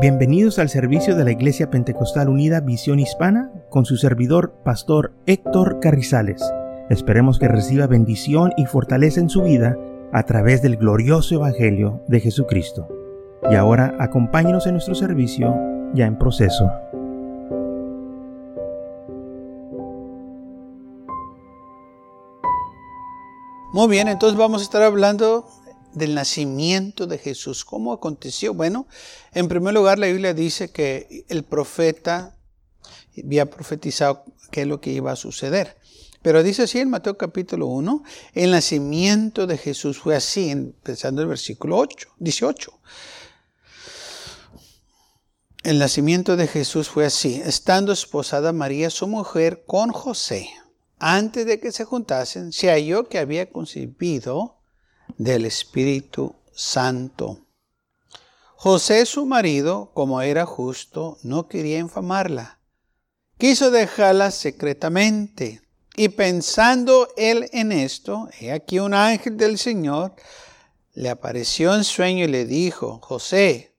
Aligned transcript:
Bienvenidos 0.00 0.60
al 0.60 0.68
servicio 0.68 1.16
de 1.16 1.24
la 1.24 1.32
Iglesia 1.32 1.70
Pentecostal 1.70 2.28
Unida 2.28 2.60
Visión 2.60 3.00
Hispana 3.00 3.50
con 3.68 3.84
su 3.84 3.96
servidor, 3.96 4.54
Pastor 4.64 5.12
Héctor 5.26 5.80
Carrizales. 5.80 6.40
Esperemos 6.88 7.40
que 7.40 7.48
reciba 7.48 7.88
bendición 7.88 8.52
y 8.56 8.66
fortaleza 8.66 9.18
en 9.18 9.28
su 9.28 9.42
vida 9.42 9.76
a 10.12 10.22
través 10.22 10.62
del 10.62 10.76
glorioso 10.76 11.34
Evangelio 11.34 12.00
de 12.06 12.20
Jesucristo. 12.20 12.86
Y 13.50 13.56
ahora 13.56 13.96
acompáñenos 13.98 14.68
en 14.68 14.74
nuestro 14.74 14.94
servicio 14.94 15.56
ya 15.94 16.06
en 16.06 16.16
proceso. 16.16 16.70
Muy 23.72 23.88
bien, 23.88 24.06
entonces 24.06 24.38
vamos 24.38 24.60
a 24.60 24.64
estar 24.64 24.82
hablando 24.82 25.44
del 25.94 26.14
nacimiento 26.14 27.06
de 27.06 27.18
Jesús. 27.18 27.64
¿Cómo 27.64 27.92
aconteció? 27.92 28.54
Bueno, 28.54 28.86
en 29.32 29.48
primer 29.48 29.74
lugar 29.74 29.98
la 29.98 30.06
Biblia 30.06 30.34
dice 30.34 30.70
que 30.70 31.24
el 31.28 31.44
profeta 31.44 32.36
había 33.16 33.46
profetizado 33.46 34.24
qué 34.50 34.62
es 34.62 34.66
lo 34.66 34.80
que 34.80 34.90
iba 34.90 35.12
a 35.12 35.16
suceder. 35.16 35.76
Pero 36.22 36.42
dice 36.42 36.62
así 36.62 36.80
en 36.80 36.90
Mateo 36.90 37.16
capítulo 37.16 37.66
1, 37.66 38.02
el 38.34 38.50
nacimiento 38.50 39.46
de 39.46 39.56
Jesús 39.56 39.98
fue 39.98 40.16
así, 40.16 40.50
empezando 40.50 41.22
el 41.22 41.28
versículo 41.28 41.76
8, 41.78 42.08
18. 42.18 42.72
El 45.62 45.78
nacimiento 45.78 46.36
de 46.36 46.46
Jesús 46.46 46.88
fue 46.88 47.06
así, 47.06 47.40
estando 47.44 47.92
esposada 47.92 48.52
María, 48.52 48.90
su 48.90 49.06
mujer, 49.06 49.64
con 49.66 49.90
José. 49.90 50.48
Antes 50.98 51.46
de 51.46 51.60
que 51.60 51.70
se 51.72 51.84
juntasen, 51.84 52.52
se 52.52 52.68
halló 52.68 53.08
que 53.08 53.18
había 53.18 53.50
concebido 53.50 54.57
del 55.18 55.44
Espíritu 55.44 56.36
Santo. 56.54 57.44
José, 58.54 59.04
su 59.04 59.26
marido, 59.26 59.90
como 59.94 60.22
era 60.22 60.46
justo, 60.46 61.18
no 61.22 61.48
quería 61.48 61.78
infamarla. 61.78 62.60
Quiso 63.36 63.70
dejarla 63.70 64.30
secretamente. 64.30 65.62
Y 65.96 66.08
pensando 66.10 67.08
él 67.16 67.48
en 67.52 67.72
esto, 67.72 68.28
he 68.40 68.52
aquí 68.52 68.78
un 68.78 68.94
ángel 68.94 69.36
del 69.36 69.58
Señor 69.58 70.14
le 70.94 71.10
apareció 71.10 71.74
en 71.74 71.84
sueño 71.84 72.24
y 72.24 72.28
le 72.28 72.44
dijo, 72.44 73.00
José, 73.02 73.76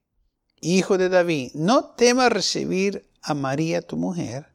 hijo 0.61 0.97
de 0.97 1.09
David, 1.09 1.51
no 1.53 1.85
temas 1.91 2.31
recibir 2.31 3.09
a 3.21 3.33
María 3.33 3.81
tu 3.81 3.97
mujer, 3.97 4.47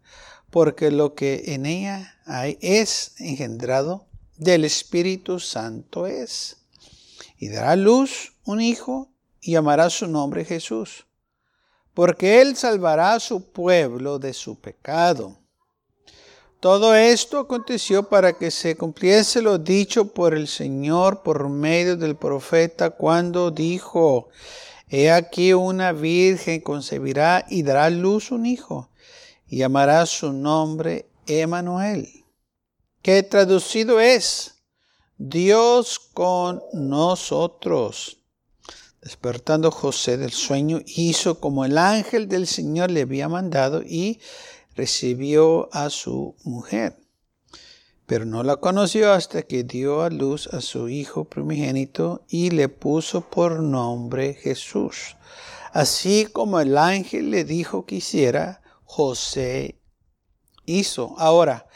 porque 0.51 0.91
lo 0.91 1.15
que 1.15 1.55
en 1.55 1.67
ella 1.67 2.19
hay 2.25 2.59
es 2.63 3.15
engendrado 3.19 4.07
del 4.37 4.65
Espíritu 4.65 5.41
Santo 5.41 6.07
es 6.07 6.64
y 7.45 7.49
dará 7.49 7.77
luz 7.77 8.33
un 8.47 8.63
hijo 8.63 9.11
y 9.43 9.53
llamará 9.53 9.91
su 9.91 10.07
nombre 10.07 10.47
Jesús, 10.47 11.05
porque 11.93 12.41
él 12.41 12.57
salvará 12.57 13.13
a 13.13 13.21
su 13.21 13.53
pueblo 13.53 14.19
de 14.19 14.33
su 14.33 14.59
pecado. 14.59 15.37
Todo 16.59 16.95
esto 16.95 17.39
aconteció 17.39 18.09
para 18.09 18.33
que 18.33 18.51
se 18.51 18.79
cumpliese 18.79 19.43
lo 19.43 19.59
dicho 19.59 20.07
por 20.15 20.33
el 20.33 20.49
Señor 20.49 21.23
por 21.23 21.51
medio 21.51 21.99
del 21.99 22.17
profeta 22.17 22.89
cuando 22.89 23.51
dijo, 23.51 24.31
He 24.89 25.11
aquí 25.11 25.53
una 25.53 25.93
virgen 25.93 26.63
concebirá 26.63 27.45
y 27.51 27.63
dará 27.63 27.91
luz 27.91 28.31
un 28.31 28.47
hijo, 28.47 28.89
y 29.47 29.59
llamará 29.59 30.07
su 30.07 30.33
nombre 30.33 31.11
Emanuel, 31.27 32.09
que 33.03 33.23
traducido 33.23 34.01
es 34.01 34.54
Dios 35.17 36.01
con 36.13 36.61
nosotros. 36.73 38.19
Despertando 39.01 39.71
José 39.71 40.17
del 40.17 40.33
sueño, 40.33 40.81
hizo 40.87 41.39
como 41.39 41.65
el 41.65 41.79
ángel 41.79 42.27
del 42.27 42.49
Señor 42.49 42.91
le 42.91 43.03
había 43.03 43.29
mandado 43.29 43.83
y 43.83 44.19
recibió 44.75 45.69
a 45.73 45.91
su 45.91 46.35
mujer. 46.43 46.99
Pero 48.07 48.25
no 48.25 48.43
la 48.43 48.57
conoció 48.57 49.13
hasta 49.13 49.43
que 49.43 49.63
dio 49.63 50.03
a 50.03 50.11
luz 50.11 50.49
a 50.49 50.61
su 50.61 50.89
hijo 50.89 51.27
primogénito 51.27 52.25
y 52.29 52.51
le 52.51 52.69
puso 52.69 53.21
por 53.21 53.61
nombre 53.61 54.35
Jesús. 54.35 55.17
Así 55.73 56.27
como 56.27 56.59
el 56.59 56.77
ángel 56.77 57.31
le 57.31 57.45
dijo 57.45 57.87
que 57.87 57.97
hiciera, 57.97 58.63
José 58.83 59.81
hizo. 60.67 61.15
Ahora, 61.19 61.67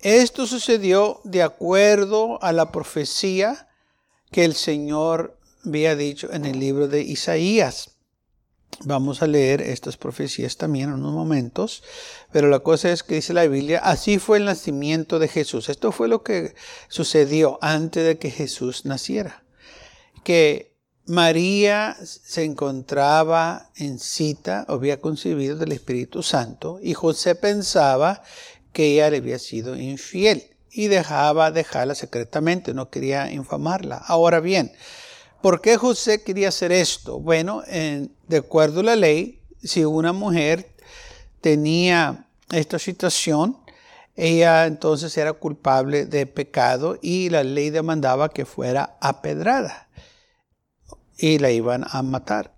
esto 0.00 0.46
sucedió 0.46 1.20
de 1.24 1.42
acuerdo 1.42 2.42
a 2.42 2.52
la 2.52 2.70
profecía 2.70 3.68
que 4.30 4.44
el 4.44 4.54
Señor 4.54 5.38
había 5.64 5.96
dicho 5.96 6.32
en 6.32 6.44
el 6.44 6.58
libro 6.58 6.88
de 6.88 7.02
Isaías. 7.02 7.92
Vamos 8.84 9.22
a 9.22 9.26
leer 9.26 9.62
estas 9.62 9.96
profecías 9.96 10.56
también 10.58 10.90
en 10.90 10.96
unos 10.96 11.14
momentos, 11.14 11.82
pero 12.30 12.48
la 12.48 12.58
cosa 12.60 12.92
es 12.92 13.02
que 13.02 13.14
dice 13.14 13.32
la 13.32 13.46
Biblia, 13.46 13.78
así 13.78 14.18
fue 14.18 14.38
el 14.38 14.44
nacimiento 14.44 15.18
de 15.18 15.28
Jesús. 15.28 15.68
Esto 15.68 15.92
fue 15.92 16.08
lo 16.08 16.22
que 16.22 16.54
sucedió 16.88 17.58
antes 17.62 18.04
de 18.04 18.18
que 18.18 18.30
Jesús 18.30 18.84
naciera. 18.84 19.44
Que 20.24 20.76
María 21.06 21.96
se 22.02 22.44
encontraba 22.44 23.70
en 23.76 23.98
cita, 23.98 24.66
había 24.68 25.00
concebido 25.00 25.56
del 25.56 25.72
Espíritu 25.72 26.22
Santo, 26.22 26.78
y 26.82 26.94
José 26.94 27.36
pensaba 27.36 28.22
que 28.76 28.92
ella 28.92 29.08
le 29.08 29.16
había 29.16 29.38
sido 29.38 29.74
infiel 29.74 30.54
y 30.70 30.88
dejaba 30.88 31.50
dejarla 31.50 31.94
secretamente, 31.94 32.74
no 32.74 32.90
quería 32.90 33.32
infamarla. 33.32 33.96
Ahora 33.96 34.38
bien, 34.40 34.70
¿por 35.40 35.62
qué 35.62 35.78
José 35.78 36.22
quería 36.22 36.50
hacer 36.50 36.72
esto? 36.72 37.18
Bueno, 37.18 37.62
de 37.62 38.36
acuerdo 38.36 38.80
a 38.80 38.82
la 38.82 38.96
ley, 38.96 39.40
si 39.62 39.86
una 39.86 40.12
mujer 40.12 40.74
tenía 41.40 42.28
esta 42.52 42.78
situación, 42.78 43.56
ella 44.14 44.66
entonces 44.66 45.16
era 45.16 45.32
culpable 45.32 46.04
de 46.04 46.26
pecado 46.26 46.98
y 47.00 47.30
la 47.30 47.44
ley 47.44 47.70
demandaba 47.70 48.28
que 48.28 48.44
fuera 48.44 48.98
apedrada 49.00 49.88
y 51.16 51.38
la 51.38 51.50
iban 51.50 51.86
a 51.90 52.02
matar. 52.02 52.55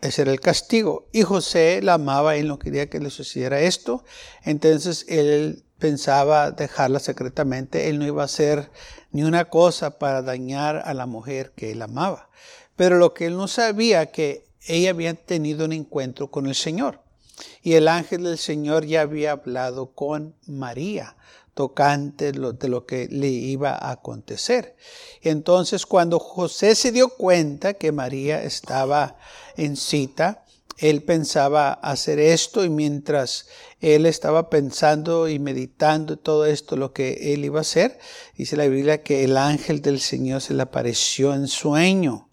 Ese 0.00 0.22
era 0.22 0.32
el 0.32 0.40
castigo. 0.40 1.08
Y 1.12 1.22
José 1.22 1.80
la 1.82 1.94
amaba, 1.94 2.36
y 2.36 2.44
no 2.44 2.58
quería 2.58 2.88
que 2.88 3.00
le 3.00 3.10
sucediera 3.10 3.60
esto. 3.60 4.04
Entonces 4.44 5.04
él 5.08 5.64
pensaba 5.78 6.50
dejarla 6.50 7.00
secretamente. 7.00 7.88
Él 7.88 7.98
no 7.98 8.06
iba 8.06 8.22
a 8.22 8.26
hacer 8.26 8.70
ni 9.10 9.24
una 9.24 9.46
cosa 9.46 9.98
para 9.98 10.22
dañar 10.22 10.82
a 10.84 10.94
la 10.94 11.06
mujer 11.06 11.52
que 11.56 11.72
él 11.72 11.82
amaba. 11.82 12.30
Pero 12.76 12.98
lo 12.98 13.12
que 13.12 13.26
él 13.26 13.36
no 13.36 13.48
sabía 13.48 14.06
que 14.12 14.46
ella 14.66 14.90
había 14.90 15.14
tenido 15.14 15.64
un 15.64 15.72
encuentro 15.72 16.30
con 16.30 16.46
el 16.46 16.54
Señor. 16.54 17.02
Y 17.62 17.74
el 17.74 17.88
ángel 17.88 18.24
del 18.24 18.38
Señor 18.38 18.84
ya 18.84 19.02
había 19.02 19.32
hablado 19.32 19.94
con 19.94 20.34
María 20.46 21.16
tocante 21.58 22.30
de 22.30 22.68
lo 22.68 22.86
que 22.86 23.08
le 23.10 23.26
iba 23.26 23.70
a 23.72 23.90
acontecer. 23.90 24.76
Entonces, 25.22 25.86
cuando 25.86 26.20
José 26.20 26.76
se 26.76 26.92
dio 26.92 27.08
cuenta 27.08 27.74
que 27.74 27.90
María 27.90 28.44
estaba 28.44 29.16
en 29.58 29.76
cita, 29.76 30.44
él 30.78 31.02
pensaba 31.02 31.72
hacer 31.72 32.20
esto 32.20 32.64
y 32.64 32.70
mientras 32.70 33.46
él 33.80 34.06
estaba 34.06 34.48
pensando 34.48 35.28
y 35.28 35.40
meditando 35.40 36.16
todo 36.18 36.46
esto, 36.46 36.76
lo 36.76 36.92
que 36.92 37.34
él 37.34 37.44
iba 37.44 37.58
a 37.58 37.62
hacer, 37.62 37.98
dice 38.36 38.56
la 38.56 38.66
Biblia 38.66 39.02
que 39.02 39.24
el 39.24 39.36
ángel 39.36 39.82
del 39.82 39.98
Señor 39.98 40.40
se 40.40 40.54
le 40.54 40.62
apareció 40.62 41.34
en 41.34 41.48
sueño 41.48 42.30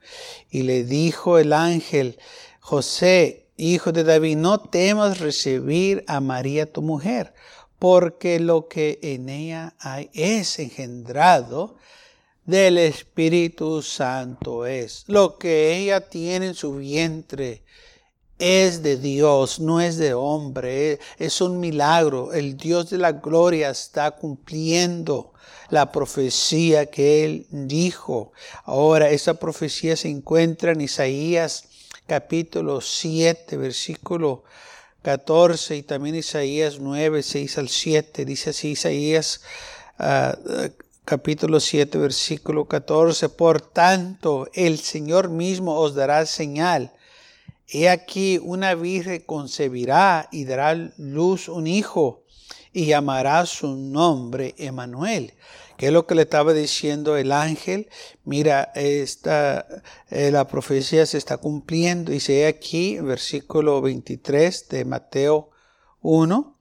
y 0.49 0.61
le 0.61 0.83
dijo 0.83 1.39
el 1.39 1.53
ángel, 1.53 2.19
José, 2.59 3.47
hijo 3.57 3.91
de 3.91 4.03
David, 4.03 4.37
no 4.37 4.59
temas 4.59 5.19
recibir 5.19 6.03
a 6.07 6.19
María 6.19 6.71
tu 6.71 6.83
mujer, 6.83 7.33
porque 7.79 8.39
lo 8.39 8.67
que 8.67 8.99
en 9.01 9.29
ella 9.29 9.75
hay 9.79 10.11
es 10.13 10.59
engendrado 10.59 11.77
del 12.45 12.77
Espíritu 12.77 13.81
Santo 13.81 14.65
es. 14.65 15.03
Lo 15.07 15.37
que 15.37 15.75
ella 15.77 16.01
tiene 16.01 16.47
en 16.47 16.53
su 16.55 16.75
vientre 16.75 17.63
es 18.37 18.83
de 18.83 18.97
Dios, 18.97 19.59
no 19.59 19.81
es 19.81 19.97
de 19.97 20.13
hombre, 20.13 20.99
es 21.17 21.41
un 21.41 21.59
milagro. 21.59 22.33
El 22.33 22.57
Dios 22.57 22.89
de 22.89 22.97
la 22.97 23.13
gloria 23.13 23.69
está 23.69 24.11
cumpliendo 24.11 25.33
la 25.69 25.91
profecía 25.91 26.85
que 26.87 27.23
él 27.23 27.47
dijo. 27.49 28.31
Ahora, 28.65 29.09
esa 29.09 29.35
profecía 29.35 29.95
se 29.95 30.09
encuentra 30.09 30.73
en 30.73 30.81
Isaías 30.81 31.65
capítulo 32.05 32.81
7, 32.81 33.57
versículo 33.57 34.43
14 35.01 35.77
y 35.77 35.83
también 35.83 36.15
Isaías 36.15 36.79
9, 36.79 37.23
6 37.23 37.57
al 37.57 37.69
7. 37.69 38.25
Dice 38.25 38.51
así 38.51 38.71
Isaías 38.71 39.41
ah, 39.97 40.37
capítulo 41.05 41.59
7, 41.59 41.99
versículo 41.99 42.65
14. 42.65 43.29
Por 43.29 43.61
tanto, 43.61 44.49
el 44.53 44.79
Señor 44.79 45.29
mismo 45.29 45.75
os 45.75 45.93
dará 45.93 46.25
señal. 46.25 46.91
He 47.67 47.89
aquí 47.89 48.39
una 48.41 48.73
virgen 48.73 49.21
concebirá 49.25 50.27
y 50.31 50.45
dará 50.45 50.73
luz 50.97 51.47
un 51.47 51.67
hijo 51.67 52.23
y 52.73 52.87
llamará 52.87 53.45
su 53.45 53.75
nombre 53.75 54.53
Emanuel, 54.57 55.33
¿Qué 55.77 55.87
es 55.87 55.91
lo 55.91 56.07
que 56.07 56.15
le 56.15 56.21
estaba 56.21 56.53
diciendo 56.53 57.17
el 57.17 57.33
ángel? 57.33 57.89
Mira, 58.23 58.71
esta, 58.75 59.67
eh, 60.09 60.31
la 60.31 60.47
profecía 60.47 61.05
se 61.05 61.17
está 61.17 61.35
cumpliendo. 61.35 62.13
Dice 62.13 62.47
aquí, 62.47 62.97
versículo 63.01 63.81
23 63.81 64.69
de 64.69 64.85
Mateo 64.85 65.49
1. 66.01 66.54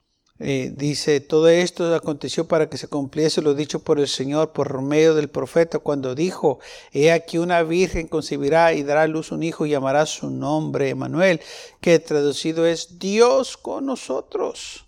Eh, 0.47 0.75
dice, 0.77 1.21
todo 1.21 1.49
esto 1.49 1.95
aconteció 1.95 2.47
para 2.47 2.69
que 2.69 2.77
se 2.77 2.87
cumpliese 2.87 3.41
lo 3.41 3.55
dicho 3.55 3.79
por 3.79 3.99
el 3.99 4.09
Señor 4.09 4.53
por 4.53 4.83
medio 4.83 5.15
del 5.15 5.31
profeta 5.31 5.79
cuando 5.79 6.15
dijo, 6.15 6.59
he 6.93 7.13
aquí 7.13 7.39
una 7.39 7.63
virgen 7.63 8.09
concebirá 8.09 8.75
y 8.75 8.83
dará 8.83 9.05
a 9.05 9.07
luz 9.07 9.33
un 9.33 9.43
hijo 9.43 9.65
y 9.65 9.71
llamará 9.71 10.05
su 10.05 10.29
nombre 10.29 10.91
Emanuel, 10.91 11.41
que 11.81 11.99
traducido 11.99 12.67
es 12.67 12.99
Dios 12.99 13.57
con 13.57 13.87
nosotros. 13.87 14.85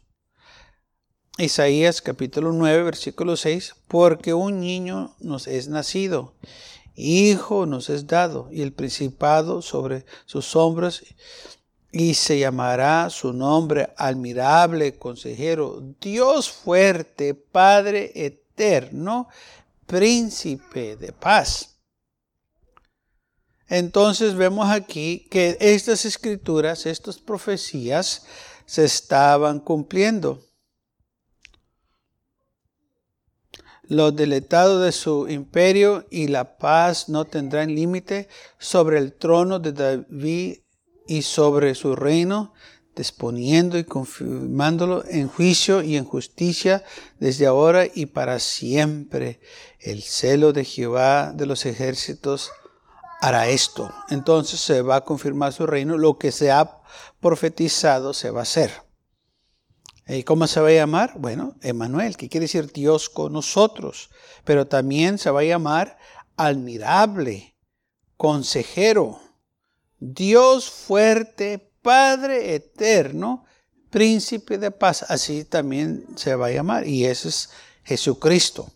Isaías 1.38 2.02
capítulo 2.02 2.52
9 2.52 2.82
versículo 2.82 3.35
6, 3.35 3.76
porque 3.88 4.35
un 4.35 4.61
niño 4.61 5.17
nos 5.20 5.47
es 5.47 5.69
nacido, 5.69 6.35
hijo 6.97 7.64
nos 7.64 7.88
es 7.88 8.06
dado, 8.06 8.50
y 8.52 8.61
el 8.61 8.75
principado 8.75 9.62
sobre 9.62 10.05
sus 10.26 10.55
hombros 10.55 11.02
y 11.98 12.12
se 12.12 12.38
llamará 12.38 13.08
su 13.08 13.32
nombre 13.32 13.88
admirable, 13.96 14.98
consejero, 14.98 15.82
Dios 15.98 16.50
fuerte, 16.50 17.32
Padre 17.32 18.12
eterno, 18.14 19.28
príncipe 19.87 20.96
de 20.96 21.12
paz. 21.14 21.78
Entonces 23.66 24.34
vemos 24.34 24.69
aquí 24.69 25.26
que 25.31 25.56
estas 25.58 26.04
escrituras, 26.04 26.84
estas 26.84 27.16
profecías, 27.16 28.26
se 28.66 28.84
estaban 28.84 29.58
cumpliendo. 29.58 30.44
Los 33.84 34.14
deletados 34.14 34.84
de 34.84 34.92
su 34.92 35.28
imperio 35.28 36.06
y 36.10 36.28
la 36.28 36.58
paz 36.58 37.08
no 37.08 37.25
tendrán 37.25 37.75
límite 37.75 38.28
sobre 38.58 38.99
el 38.99 39.14
trono 39.14 39.58
de 39.60 39.72
David 39.72 40.58
y 41.06 41.23
sobre 41.23 41.75
su 41.75 41.97
reino, 41.97 42.53
disponiendo 42.97 43.79
y 43.79 43.85
confirmándolo 43.85 45.05
en 45.06 45.29
juicio 45.29 45.82
y 45.82 45.97
en 45.97 46.05
justicia 46.05 46.82
desde 47.20 47.47
ahora 47.47 47.87
y 47.93 48.06
para 48.06 48.38
siempre. 48.38 49.41
El 49.79 50.03
celo 50.03 50.53
de 50.53 50.64
Jehová 50.64 51.32
de 51.32 51.47
los 51.47 51.67
ejércitos 51.67 52.50
hará 53.20 53.49
esto. 53.49 53.93
Entonces 54.08 54.61
se 54.61 54.82
va 54.82 54.97
a 54.97 55.05
confirmar 55.05 55.53
su 55.53 55.67
reino. 55.67 55.99
Lo 55.99 56.19
que 56.19 56.32
se 56.32 56.50
ha 56.50 56.81
profetizado 57.20 58.14
se 58.14 58.31
va 58.31 58.41
a 58.41 58.43
hacer. 58.43 58.73
¿Y 60.09 60.23
cómo 60.23 60.47
se 60.47 60.61
va 60.61 60.69
a 60.69 60.73
llamar? 60.73 61.14
Bueno, 61.17 61.56
Emanuel, 61.62 62.17
que 62.17 62.29
quiere 62.29 62.44
decir 62.44 62.73
Dios 62.73 63.11
con 63.11 63.32
nosotros. 63.32 64.11
Pero 64.44 64.69
también 64.69 65.19
se 65.19 65.31
va 65.31 65.41
a 65.41 65.44
llamar 65.44 65.99
admirable, 66.37 67.56
consejero 68.17 69.25
Dios 69.98 70.70
fuerte, 70.70 71.70
Padre 71.82 72.54
eterno, 72.54 73.44
príncipe 73.90 74.58
de 74.58 74.70
paz. 74.70 75.04
Así 75.08 75.44
también 75.44 76.06
se 76.16 76.34
va 76.34 76.46
a 76.46 76.50
llamar. 76.52 76.87
Y 76.87 77.04
ese 77.04 77.28
es 77.28 77.50
Jesucristo. 77.84 78.70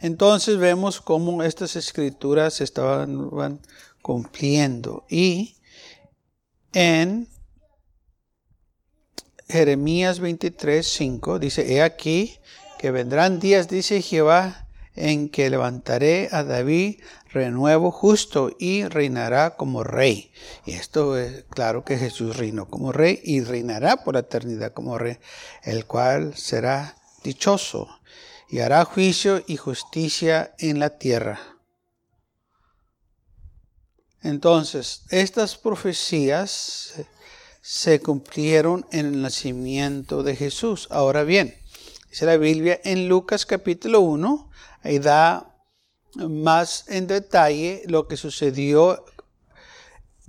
Entonces 0.00 0.58
vemos 0.58 1.00
cómo 1.00 1.42
estas 1.42 1.76
escrituras 1.76 2.54
se 2.54 2.64
estaban 2.64 3.60
cumpliendo. 4.02 5.06
Y 5.08 5.56
en 6.72 7.28
Jeremías 9.48 10.20
23, 10.20 10.86
5 10.86 11.38
dice, 11.38 11.72
he 11.72 11.82
aquí 11.82 12.38
que 12.78 12.90
vendrán 12.90 13.40
días, 13.40 13.68
dice 13.68 14.02
Jehová, 14.02 14.65
en 14.96 15.28
que 15.28 15.50
levantaré 15.50 16.28
a 16.32 16.42
David 16.42 17.00
renuevo 17.30 17.90
justo 17.90 18.50
y 18.58 18.84
reinará 18.84 19.56
como 19.56 19.84
rey. 19.84 20.32
Y 20.64 20.72
esto 20.72 21.18
es 21.18 21.44
claro 21.50 21.84
que 21.84 21.98
Jesús 21.98 22.36
reinó 22.36 22.66
como 22.68 22.92
rey 22.92 23.20
y 23.22 23.42
reinará 23.42 24.02
por 24.02 24.14
la 24.14 24.20
eternidad 24.20 24.72
como 24.72 24.98
rey, 24.98 25.18
el 25.62 25.86
cual 25.86 26.34
será 26.36 26.96
dichoso 27.22 27.88
y 28.48 28.60
hará 28.60 28.84
juicio 28.84 29.42
y 29.46 29.56
justicia 29.56 30.54
en 30.58 30.78
la 30.78 30.98
tierra. 30.98 31.40
Entonces, 34.22 35.02
estas 35.10 35.56
profecías 35.56 36.94
se 37.60 38.00
cumplieron 38.00 38.86
en 38.92 39.06
el 39.06 39.22
nacimiento 39.22 40.22
de 40.22 40.36
Jesús. 40.36 40.88
Ahora 40.90 41.22
bien, 41.22 41.54
dice 42.10 42.26
la 42.26 42.36
Biblia 42.36 42.80
en 42.84 43.08
Lucas 43.08 43.44
capítulo 43.44 44.00
1, 44.00 44.50
ahí 44.86 45.00
da 45.00 45.52
más 46.14 46.84
en 46.88 47.08
detalle 47.08 47.82
lo 47.86 48.06
que 48.06 48.16
sucedió 48.16 49.04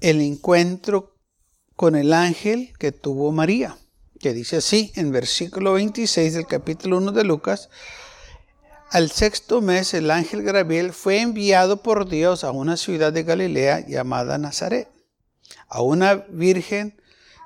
el 0.02 0.22
encuentro 0.22 1.16
con 1.76 1.96
el 1.96 2.12
ángel 2.12 2.74
que 2.80 2.92
tuvo 2.92 3.32
María, 3.32 3.78
que 4.20 4.34
dice 4.34 4.58
así 4.58 4.92
en 4.96 5.12
versículo 5.12 5.74
26 5.74 6.34
del 6.34 6.48
capítulo 6.48 6.98
1 6.98 7.12
de 7.12 7.24
Lucas, 7.24 7.70
al 8.90 9.12
sexto 9.12 9.62
mes 9.62 9.94
el 9.94 10.10
ángel 10.10 10.42
Gabriel 10.42 10.92
fue 10.92 11.22
enviado 11.22 11.84
por 11.84 12.10
Dios 12.10 12.44
a 12.44 12.52
una 12.52 12.78
ciudad 12.78 13.14
de 13.14 13.24
Galilea 13.24 13.86
llamada 13.86 14.40
Nazaret, 14.40 14.90
a 15.68 15.82
una 15.82 16.16
virgen 16.30 17.00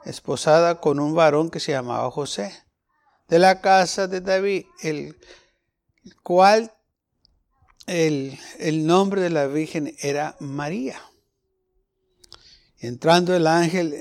esposada 0.05 0.79
con 0.79 0.99
un 0.99 1.13
varón 1.13 1.49
que 1.49 1.59
se 1.59 1.73
llamaba 1.73 2.09
José, 2.09 2.53
de 3.27 3.39
la 3.39 3.59
casa 3.59 4.07
de 4.07 4.21
David, 4.21 4.65
el 4.81 5.17
cual 6.23 6.71
el, 7.87 8.37
nombre 8.85 9.21
de 9.21 9.29
la 9.29 9.47
Virgen 9.47 9.95
era 9.99 10.35
María. 10.39 11.01
Entrando 12.79 13.35
el 13.35 13.47
ángel 13.47 13.95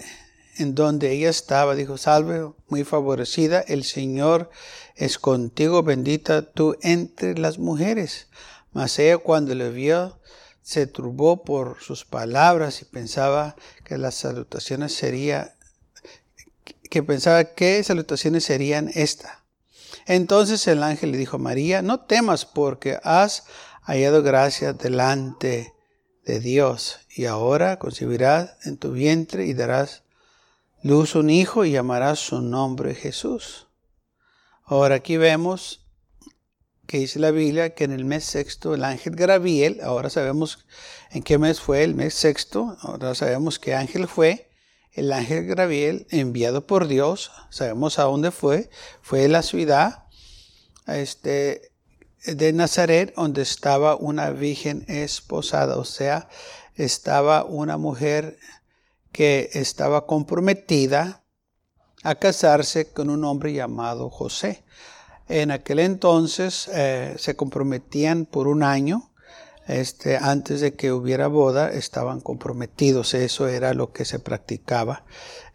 en 0.57 0.75
donde 0.75 1.13
ella 1.13 1.31
estaba, 1.31 1.75
dijo, 1.75 1.99
salve, 1.99 2.53
muy 2.69 2.85
favorecida, 2.85 3.61
el 3.61 3.85
Señor 3.85 4.51
es 4.95 5.19
contigo, 5.19 5.83
bendita 5.83 6.51
tú 6.53 6.77
entre 6.83 7.39
las 7.39 7.59
mujeres. 7.59 8.29
Mas 8.73 8.99
ella 8.99 9.19
cuando 9.19 9.55
le 9.55 9.71
vio, 9.71 10.21
se 10.63 10.87
turbó 10.87 11.43
por 11.43 11.81
sus 11.81 12.05
palabras 12.05 12.83
y 12.83 12.85
pensaba 12.85 13.57
que 13.85 13.99
las 13.99 14.15
salutaciones 14.15 14.95
serían, 14.95 15.51
que 16.91 17.03
pensaba 17.03 17.45
que 17.45 17.83
salutaciones 17.83 18.45
serían 18.45 18.91
esta. 18.95 19.45
Entonces 20.07 20.67
el 20.67 20.83
ángel 20.83 21.13
le 21.13 21.19
dijo, 21.19 21.39
María, 21.39 21.83
no 21.83 22.01
temas 22.01 22.45
porque 22.45 22.99
has 23.03 23.45
hallado 23.91 24.23
gracia 24.23 24.73
delante 24.73 25.75
de 26.25 26.39
Dios. 26.39 27.01
Y 27.09 27.25
ahora 27.25 27.81
concebirás 27.81 28.57
en 28.65 28.77
tu 28.77 28.93
vientre 28.93 29.47
y 29.47 29.55
darás 29.55 30.05
luz 30.81 31.17
un 31.17 31.29
hijo 31.29 31.65
y 31.65 31.73
llamarás 31.73 32.21
su 32.21 32.41
nombre 32.41 32.95
Jesús. 32.95 33.67
Ahora 34.65 34.95
aquí 34.97 35.17
vemos 35.17 35.89
que 36.87 36.99
dice 36.99 37.19
la 37.19 37.33
Biblia 37.33 37.75
que 37.75 37.83
en 37.83 37.91
el 37.91 38.05
mes 38.05 38.25
sexto 38.25 38.75
el 38.75 38.85
ángel 38.85 39.17
Gabriel, 39.17 39.81
ahora 39.83 40.09
sabemos 40.09 40.65
en 41.11 41.25
qué 41.25 41.39
mes 41.39 41.61
fue 41.61 41.83
el 41.83 41.97
mes 41.97 42.15
sexto, 42.15 42.77
ahora 42.83 43.17
sabemos 43.17 43.59
qué 43.59 43.75
ángel 43.75 44.07
fue, 44.07 44.51
el 44.93 45.13
ángel 45.13 45.47
Gabriel 45.47 46.07
enviado 46.11 46.65
por 46.67 46.87
Dios, 46.87 47.33
sabemos 47.51 47.99
a 47.99 48.05
dónde 48.05 48.31
fue, 48.31 48.71
fue 49.03 49.27
la 49.27 49.43
ciudad 49.43 50.05
este, 50.87 51.70
de 52.27 52.53
Nazaret, 52.53 53.15
donde 53.15 53.43
estaba 53.43 53.97
una 53.97 54.31
virgen 54.31 54.85
esposada, 54.89 55.77
o 55.77 55.85
sea, 55.85 56.29
estaba 56.75 57.45
una 57.45 57.77
mujer 57.77 58.39
que 59.13 59.51
estaba 59.55 60.07
comprometida 60.07 61.25
a 62.03 62.15
casarse 62.15 62.93
con 62.93 63.11
un 63.11 63.25
hombre 63.25 63.53
llamado 63.53 64.11
José. 64.11 64.65
En 65.29 65.51
aquel 65.51 65.79
entonces 65.79 66.69
eh, 66.73 67.15
se 67.19 67.37
comprometían 67.37 68.27
por 68.27 68.49
un 68.49 68.63
año, 68.63 69.13
este, 69.67 70.17
antes 70.17 70.61
de 70.61 70.75
que 70.75 70.93
hubiera 70.93 71.29
boda, 71.29 71.71
estaban 71.71 72.21
comprometidos, 72.21 73.15
eso 73.15 73.47
era 73.47 73.73
lo 73.73 73.93
que 73.93 74.05
se 74.05 74.19
practicaba. 74.19 75.05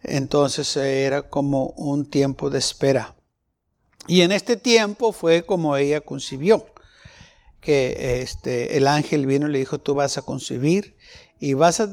Entonces 0.02 0.74
era 0.76 1.28
como 1.28 1.74
un 1.76 2.08
tiempo 2.08 2.48
de 2.48 2.58
espera. 2.58 3.15
Y 4.06 4.20
en 4.22 4.32
este 4.32 4.56
tiempo 4.56 5.12
fue 5.12 5.44
como 5.44 5.76
ella 5.76 6.00
concibió, 6.00 6.66
que 7.60 8.20
este, 8.22 8.76
el 8.76 8.86
ángel 8.86 9.26
vino 9.26 9.48
y 9.48 9.52
le 9.52 9.58
dijo, 9.58 9.78
tú 9.78 9.94
vas 9.94 10.18
a 10.18 10.22
concebir 10.22 10.96
y 11.40 11.54
vas 11.54 11.80
a 11.80 11.88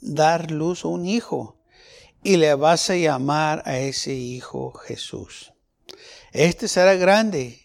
dar 0.00 0.50
luz 0.50 0.84
a 0.84 0.88
un 0.88 1.06
hijo 1.06 1.60
y 2.22 2.36
le 2.36 2.54
vas 2.54 2.90
a 2.90 2.96
llamar 2.96 3.62
a 3.66 3.78
ese 3.78 4.14
hijo 4.14 4.72
Jesús. 4.72 5.52
Este 6.32 6.68
será 6.68 6.94
grande, 6.94 7.60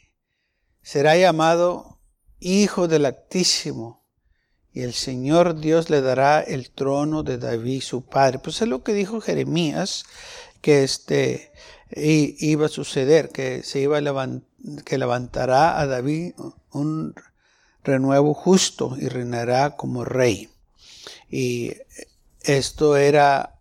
será 0.82 1.18
llamado 1.18 2.00
Hijo 2.40 2.88
del 2.88 3.06
Altísimo 3.06 4.06
y 4.72 4.82
el 4.82 4.94
Señor 4.94 5.60
Dios 5.60 5.90
le 5.90 6.02
dará 6.02 6.42
el 6.42 6.72
trono 6.72 7.24
de 7.24 7.38
David 7.38 7.82
su 7.82 8.06
padre. 8.06 8.40
Pues 8.40 8.62
es 8.62 8.68
lo 8.68 8.84
que 8.84 8.94
dijo 8.94 9.22
Jeremías, 9.22 10.04
que 10.62 10.84
este, 10.84 11.54
iba 11.92 12.66
a 12.66 12.70
suceder, 12.70 13.30
que 13.30 13.64
se 13.64 13.80
iba 13.80 13.98
a 13.98 14.40
que 14.84 14.98
levantará 14.98 15.80
a 15.80 15.86
David 15.86 16.34
un 16.72 17.16
renuevo 17.84 18.34
justo 18.34 18.96
y 19.00 19.08
reinará 19.08 19.76
como 19.76 20.04
rey. 20.04 20.50
Y 21.30 21.74
esto 22.42 22.98
era 22.98 23.60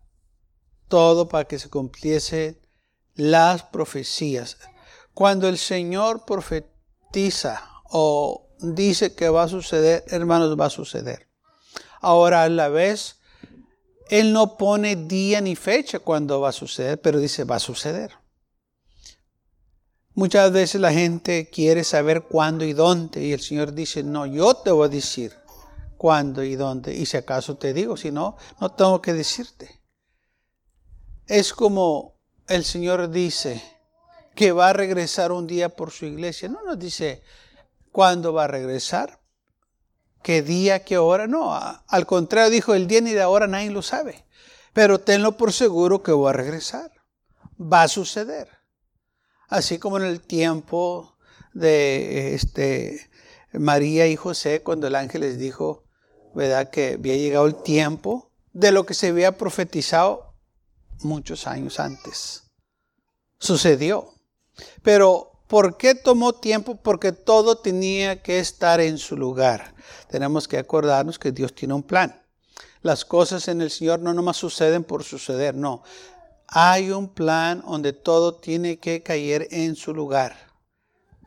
todo 0.87 1.27
para 1.27 1.45
que 1.45 1.59
se 1.59 1.69
cumpliese 1.69 2.59
las 3.15 3.63
profecías. 3.63 4.57
Cuando 5.13 5.47
el 5.47 5.57
Señor 5.57 6.25
profetiza 6.25 7.69
o 7.85 8.49
dice 8.59 9.15
que 9.15 9.29
va 9.29 9.43
a 9.43 9.47
suceder, 9.47 10.03
hermanos, 10.07 10.59
va 10.59 10.65
a 10.65 10.69
suceder. 10.69 11.27
Ahora 12.01 12.43
a 12.43 12.49
la 12.49 12.69
vez, 12.69 13.19
Él 14.09 14.33
no 14.33 14.57
pone 14.57 14.95
día 14.95 15.41
ni 15.41 15.55
fecha 15.55 15.99
cuando 15.99 16.41
va 16.41 16.49
a 16.49 16.53
suceder, 16.53 17.01
pero 17.01 17.19
dice 17.19 17.43
va 17.43 17.55
a 17.55 17.59
suceder. 17.59 18.11
Muchas 20.13 20.51
veces 20.51 20.79
la 20.79 20.93
gente 20.93 21.49
quiere 21.49 21.83
saber 21.83 22.23
cuándo 22.23 22.63
y 22.63 22.71
dónde 22.71 23.23
y 23.23 23.33
el 23.33 23.41
Señor 23.41 23.73
dice, 23.73 24.01
no, 24.01 24.25
yo 24.25 24.53
te 24.55 24.71
voy 24.71 24.85
a 24.85 24.89
decir 24.89 25.33
cuándo 25.97 26.43
y 26.43 26.55
dónde. 26.55 26.95
Y 26.95 27.05
si 27.05 27.17
acaso 27.17 27.57
te 27.57 27.73
digo, 27.73 27.97
si 27.97 28.11
no, 28.11 28.37
no 28.61 28.71
tengo 28.71 29.01
que 29.01 29.11
decirte. 29.11 29.81
Es 31.27 31.53
como 31.53 32.15
el 32.47 32.63
Señor 32.63 33.09
dice 33.09 33.61
que 34.35 34.51
va 34.51 34.69
a 34.69 34.73
regresar 34.73 35.31
un 35.31 35.47
día 35.47 35.69
por 35.69 35.91
su 35.91 36.05
iglesia. 36.05 36.47
No 36.47 36.63
nos 36.63 36.77
dice 36.77 37.23
cuándo 37.91 38.33
va 38.33 38.45
a 38.45 38.47
regresar, 38.47 39.19
qué 40.25 40.41
día, 40.41 40.83
qué 40.83 40.97
hora. 40.97 41.27
No, 41.27 41.53
al 41.55 42.05
contrario 42.07 42.49
dijo, 42.49 42.73
el 42.73 42.87
día 42.87 42.99
ni 42.99 43.11
de 43.11 43.21
ahora 43.21 43.45
nadie 43.45 43.69
lo 43.69 43.83
sabe. 43.83 44.25
Pero 44.73 44.99
tenlo 44.99 45.37
por 45.37 45.53
seguro 45.53 46.01
que 46.01 46.11
va 46.11 46.31
a 46.31 46.33
regresar. 46.33 46.91
Va 47.61 47.83
a 47.83 47.87
suceder 47.87 48.49
así 49.47 49.77
como 49.79 49.97
en 49.97 50.03
el 50.03 50.21
tiempo 50.21 51.17
de 51.53 52.33
este, 52.33 53.09
María 53.53 54.07
y 54.07 54.15
José, 54.15 54.61
cuando 54.63 54.87
el 54.87 54.95
ángel 54.95 55.21
les 55.21 55.37
dijo, 55.37 55.85
¿verdad? 56.33 56.69
Que 56.69 56.93
había 56.93 57.15
llegado 57.15 57.45
el 57.45 57.55
tiempo 57.55 58.31
de 58.53 58.71
lo 58.71 58.85
que 58.85 58.93
se 58.93 59.07
había 59.07 59.37
profetizado 59.37 60.33
muchos 61.01 61.47
años 61.47 61.79
antes. 61.79 62.43
Sucedió. 63.37 64.13
Pero, 64.81 65.34
¿por 65.47 65.77
qué 65.77 65.95
tomó 65.95 66.33
tiempo? 66.33 66.75
Porque 66.75 67.11
todo 67.11 67.57
tenía 67.57 68.21
que 68.21 68.39
estar 68.39 68.79
en 68.79 68.97
su 68.97 69.15
lugar. 69.15 69.73
Tenemos 70.09 70.47
que 70.47 70.57
acordarnos 70.57 71.19
que 71.19 71.31
Dios 71.31 71.53
tiene 71.53 71.73
un 71.73 71.83
plan. 71.83 72.21
Las 72.81 73.03
cosas 73.03 73.47
en 73.47 73.61
el 73.61 73.71
Señor 73.71 73.99
no 73.99 74.13
nomás 74.13 74.37
suceden 74.37 74.83
por 74.83 75.03
suceder, 75.03 75.55
no. 75.55 75.83
Hay 76.47 76.91
un 76.91 77.09
plan 77.09 77.63
donde 77.65 77.93
todo 77.93 78.35
tiene 78.35 78.77
que 78.77 79.01
caer 79.01 79.47
en 79.51 79.75
su 79.75 79.93
lugar. 79.93 80.35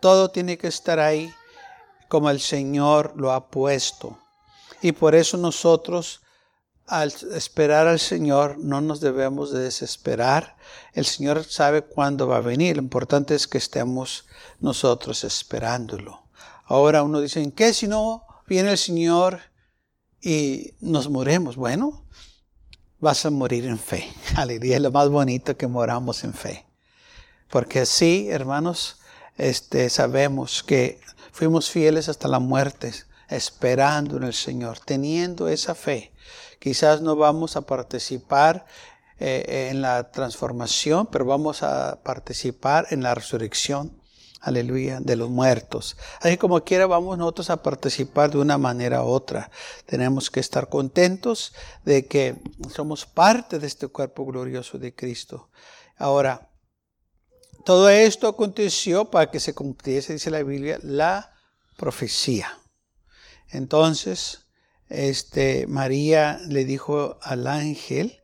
Todo 0.00 0.30
tiene 0.30 0.56
que 0.56 0.68
estar 0.68 1.00
ahí 1.00 1.32
como 2.08 2.30
el 2.30 2.40
Señor 2.40 3.12
lo 3.16 3.32
ha 3.32 3.48
puesto. 3.48 4.18
Y 4.80 4.92
por 4.92 5.14
eso 5.14 5.36
nosotros, 5.36 6.22
al 6.88 7.12
esperar 7.34 7.86
al 7.86 8.00
Señor, 8.00 8.58
no 8.58 8.80
nos 8.80 9.00
debemos 9.00 9.52
de 9.52 9.60
desesperar. 9.60 10.56
El 10.94 11.04
Señor 11.04 11.44
sabe 11.44 11.82
cuándo 11.82 12.26
va 12.26 12.38
a 12.38 12.40
venir. 12.40 12.76
Lo 12.76 12.82
importante 12.82 13.34
es 13.34 13.46
que 13.46 13.58
estemos 13.58 14.26
nosotros 14.58 15.22
esperándolo. 15.24 16.24
Ahora 16.64 17.02
uno 17.02 17.20
dice, 17.20 17.42
¿en 17.42 17.52
qué 17.52 17.72
si 17.74 17.88
no 17.88 18.26
viene 18.46 18.70
el 18.70 18.78
Señor 18.78 19.40
y 20.20 20.74
nos 20.80 21.10
moremos? 21.10 21.56
Bueno, 21.56 22.04
vas 22.98 23.24
a 23.26 23.30
morir 23.30 23.66
en 23.66 23.78
fe. 23.78 24.10
Aleluya, 24.36 24.76
es 24.76 24.82
lo 24.82 24.90
más 24.90 25.08
bonito 25.08 25.56
que 25.56 25.66
moramos 25.66 26.24
en 26.24 26.34
fe. 26.34 26.66
Porque 27.50 27.86
sí, 27.86 28.28
hermanos, 28.30 28.98
este, 29.36 29.90
sabemos 29.90 30.62
que 30.62 31.00
fuimos 31.32 31.70
fieles 31.70 32.08
hasta 32.08 32.28
la 32.28 32.38
muerte, 32.38 32.92
esperando 33.28 34.16
en 34.16 34.24
el 34.24 34.34
Señor, 34.34 34.78
teniendo 34.80 35.48
esa 35.48 35.74
fe. 35.74 36.12
Quizás 36.58 37.00
no 37.00 37.16
vamos 37.16 37.56
a 37.56 37.62
participar 37.62 38.66
eh, 39.18 39.68
en 39.70 39.82
la 39.82 40.10
transformación, 40.10 41.06
pero 41.06 41.24
vamos 41.24 41.62
a 41.62 42.00
participar 42.02 42.86
en 42.90 43.02
la 43.02 43.14
resurrección 43.14 43.98
aleluya, 44.40 45.00
de 45.00 45.16
los 45.16 45.30
muertos. 45.30 45.96
Así 46.20 46.36
como 46.36 46.62
quiera 46.64 46.86
vamos 46.86 47.18
nosotros 47.18 47.50
a 47.50 47.62
participar 47.62 48.30
de 48.30 48.38
una 48.38 48.58
manera 48.58 49.02
u 49.02 49.08
otra. 49.08 49.50
Tenemos 49.86 50.30
que 50.30 50.40
estar 50.40 50.68
contentos 50.68 51.52
de 51.84 52.06
que 52.06 52.36
somos 52.74 53.06
parte 53.06 53.58
de 53.58 53.66
este 53.66 53.88
cuerpo 53.88 54.24
glorioso 54.24 54.78
de 54.78 54.94
Cristo. 54.94 55.50
Ahora, 55.96 56.50
todo 57.64 57.88
esto 57.88 58.28
aconteció 58.28 59.10
para 59.10 59.30
que 59.30 59.40
se 59.40 59.54
cumpliese, 59.54 60.12
dice 60.12 60.30
la 60.30 60.42
Biblia, 60.42 60.78
la 60.82 61.34
profecía. 61.76 62.58
Entonces, 63.50 64.47
este, 64.88 65.66
María 65.66 66.40
le 66.48 66.64
dijo 66.64 67.18
al 67.22 67.46
ángel, 67.46 68.20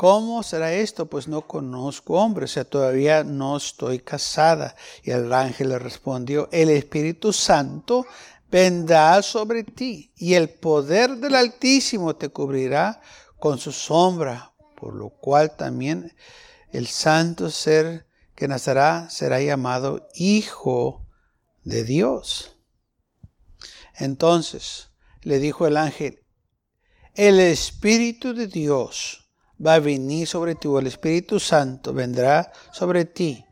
¿Cómo 0.00 0.42
será 0.42 0.72
esto? 0.72 1.10
Pues 1.10 1.28
no 1.28 1.46
conozco 1.46 2.14
hombre, 2.14 2.46
o 2.46 2.48
sea, 2.48 2.64
todavía 2.64 3.22
no 3.22 3.58
estoy 3.58 3.98
casada. 3.98 4.74
Y 5.02 5.10
el 5.10 5.30
ángel 5.30 5.68
le 5.68 5.78
respondió, 5.78 6.48
el 6.52 6.70
Espíritu 6.70 7.34
Santo 7.34 8.06
vendrá 8.50 9.20
sobre 9.20 9.62
ti 9.62 10.10
y 10.16 10.32
el 10.32 10.48
poder 10.48 11.18
del 11.18 11.34
Altísimo 11.34 12.16
te 12.16 12.30
cubrirá 12.30 13.02
con 13.38 13.58
su 13.58 13.72
sombra, 13.72 14.54
por 14.74 14.94
lo 14.94 15.10
cual 15.10 15.54
también 15.54 16.16
el 16.72 16.86
santo 16.86 17.50
ser 17.50 18.06
que 18.34 18.48
nacerá 18.48 19.10
será 19.10 19.38
llamado 19.42 20.08
Hijo 20.14 21.06
de 21.62 21.84
Dios. 21.84 22.56
Entonces 23.98 24.89
le 25.22 25.38
dijo 25.38 25.66
el 25.66 25.76
ángel, 25.76 26.20
el 27.14 27.40
Espíritu 27.40 28.34
de 28.34 28.46
Dios 28.46 29.30
va 29.64 29.74
a 29.74 29.80
venir 29.80 30.26
sobre 30.26 30.54
ti, 30.54 30.68
o 30.68 30.78
el 30.78 30.86
Espíritu 30.86 31.38
Santo 31.38 31.92
vendrá 31.92 32.52
sobre 32.72 33.04
ti, 33.04 33.44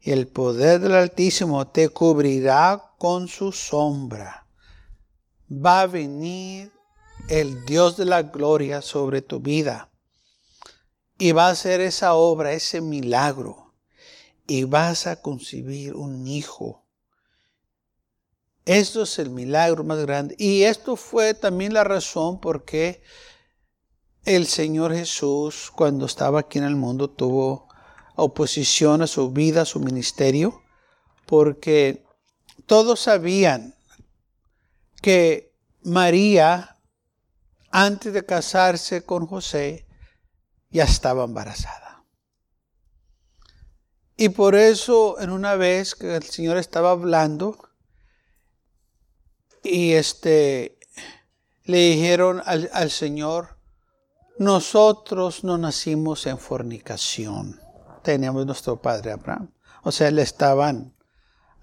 y 0.00 0.12
el 0.12 0.28
poder 0.28 0.80
del 0.80 0.94
Altísimo 0.94 1.66
te 1.68 1.90
cubrirá 1.90 2.94
con 2.98 3.28
su 3.28 3.52
sombra. 3.52 4.46
Va 5.50 5.82
a 5.82 5.86
venir 5.86 6.72
el 7.28 7.64
Dios 7.66 7.96
de 7.96 8.06
la 8.06 8.22
gloria 8.22 8.80
sobre 8.80 9.20
tu 9.20 9.40
vida, 9.40 9.90
y 11.18 11.32
va 11.32 11.48
a 11.48 11.50
hacer 11.50 11.80
esa 11.80 12.14
obra, 12.14 12.52
ese 12.52 12.80
milagro, 12.80 13.74
y 14.46 14.64
vas 14.64 15.06
a 15.06 15.20
concebir 15.20 15.94
un 15.94 16.26
hijo. 16.26 16.79
Esto 18.70 19.02
es 19.02 19.18
el 19.18 19.30
milagro 19.30 19.82
más 19.82 19.98
grande. 19.98 20.36
Y 20.38 20.62
esto 20.62 20.94
fue 20.94 21.34
también 21.34 21.74
la 21.74 21.82
razón 21.82 22.40
por 22.40 22.64
qué 22.64 23.02
el 24.24 24.46
Señor 24.46 24.94
Jesús, 24.94 25.72
cuando 25.74 26.06
estaba 26.06 26.38
aquí 26.38 26.58
en 26.58 26.64
el 26.64 26.76
mundo, 26.76 27.10
tuvo 27.10 27.66
oposición 28.14 29.02
a 29.02 29.08
su 29.08 29.32
vida, 29.32 29.62
a 29.62 29.64
su 29.64 29.80
ministerio, 29.80 30.62
porque 31.26 32.06
todos 32.66 33.00
sabían 33.00 33.74
que 35.02 35.52
María, 35.82 36.76
antes 37.72 38.12
de 38.12 38.24
casarse 38.24 39.04
con 39.04 39.26
José, 39.26 39.88
ya 40.70 40.84
estaba 40.84 41.24
embarazada. 41.24 42.04
Y 44.16 44.28
por 44.28 44.54
eso, 44.54 45.18
en 45.18 45.30
una 45.30 45.56
vez 45.56 45.96
que 45.96 46.14
el 46.14 46.22
Señor 46.22 46.56
estaba 46.56 46.92
hablando, 46.92 47.69
y 49.62 49.92
este, 49.92 50.78
le 51.64 51.78
dijeron 51.78 52.42
al, 52.44 52.70
al 52.72 52.90
Señor, 52.90 53.56
nosotros 54.38 55.44
no 55.44 55.58
nacimos 55.58 56.26
en 56.26 56.38
fornicación. 56.38 57.60
Teníamos 58.02 58.46
nuestro 58.46 58.80
padre 58.80 59.12
Abraham. 59.12 59.52
O 59.82 59.92
sea, 59.92 60.10
le 60.10 60.22
estaban 60.22 60.94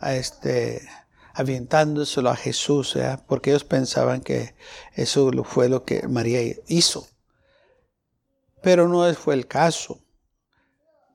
este, 0.01 0.87
avientándoselo 1.33 2.29
a 2.29 2.35
Jesús, 2.35 2.97
porque 3.27 3.51
ellos 3.51 3.63
pensaban 3.63 4.21
que 4.21 4.55
eso 4.93 5.31
fue 5.43 5.69
lo 5.69 5.85
que 5.85 6.07
María 6.07 6.41
hizo. 6.67 7.07
Pero 8.61 8.87
no 8.87 9.11
fue 9.13 9.35
el 9.35 9.47
caso. 9.47 9.99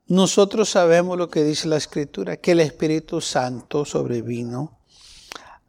Nosotros 0.06 0.68
sabemos 0.68 1.18
lo 1.18 1.28
que 1.28 1.42
dice 1.44 1.68
la 1.68 1.76
Escritura, 1.76 2.36
que 2.36 2.52
el 2.52 2.60
Espíritu 2.60 3.20
Santo 3.20 3.84
sobrevino 3.84 4.78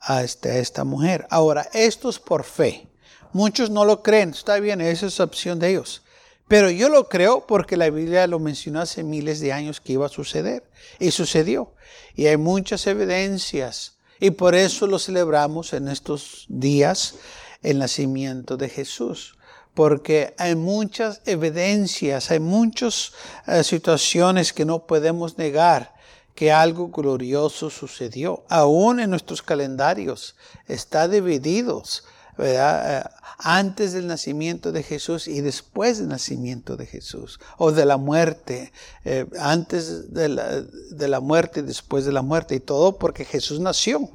a, 0.03 0.23
este, 0.23 0.59
esta 0.59 0.83
mujer. 0.83 1.27
Ahora, 1.29 1.69
esto 1.73 2.09
es 2.09 2.19
por 2.19 2.43
fe. 2.43 2.87
Muchos 3.31 3.69
no 3.69 3.85
lo 3.85 4.03
creen, 4.03 4.29
está 4.29 4.59
bien, 4.59 4.81
esa 4.81 5.07
es 5.07 5.19
opción 5.19 5.59
de 5.59 5.71
ellos. 5.71 6.03
Pero 6.47 6.69
yo 6.69 6.89
lo 6.89 7.09
creo 7.09 7.47
porque 7.47 7.77
la 7.77 7.89
Biblia 7.89 8.27
lo 8.27 8.39
mencionó 8.39 8.81
hace 8.81 9.03
miles 9.03 9.39
de 9.39 9.53
años 9.53 9.81
que 9.81 9.93
iba 9.93 10.05
a 10.05 10.09
suceder. 10.09 10.63
Y 10.99 11.11
sucedió. 11.11 11.73
Y 12.15 12.27
hay 12.27 12.37
muchas 12.37 12.85
evidencias. 12.85 13.97
Y 14.19 14.31
por 14.31 14.55
eso 14.55 14.85
lo 14.87 14.99
celebramos 14.99 15.73
en 15.73 15.87
estos 15.87 16.45
días, 16.49 17.15
el 17.63 17.79
nacimiento 17.79 18.57
de 18.57 18.69
Jesús. 18.69 19.35
Porque 19.73 20.35
hay 20.37 20.55
muchas 20.55 21.21
evidencias, 21.25 22.29
hay 22.29 22.39
muchas 22.39 23.13
eh, 23.47 23.63
situaciones 23.63 24.53
que 24.53 24.65
no 24.65 24.85
podemos 24.85 25.37
negar 25.39 25.92
que 26.35 26.51
algo 26.51 26.89
glorioso 26.89 27.69
sucedió. 27.69 28.43
Aún 28.49 28.99
en 28.99 29.09
nuestros 29.09 29.41
calendarios 29.41 30.35
está 30.67 31.07
divididos, 31.07 32.03
¿verdad? 32.37 32.99
Eh, 32.99 33.09
antes 33.37 33.93
del 33.93 34.07
nacimiento 34.07 34.71
de 34.71 34.83
Jesús 34.83 35.27
y 35.27 35.41
después 35.41 35.99
del 35.99 36.07
nacimiento 36.07 36.77
de 36.77 36.85
Jesús, 36.85 37.39
o 37.57 37.71
de 37.71 37.85
la 37.85 37.97
muerte, 37.97 38.71
eh, 39.03 39.25
antes 39.39 40.13
de 40.13 40.29
la, 40.29 41.19
muerte 41.19 41.59
y 41.59 41.63
después 41.63 42.05
de 42.05 42.13
la 42.13 42.21
muerte, 42.21 42.55
y 42.55 42.59
todo 42.59 42.97
porque 42.97 43.25
Jesús 43.25 43.59
nació 43.59 44.09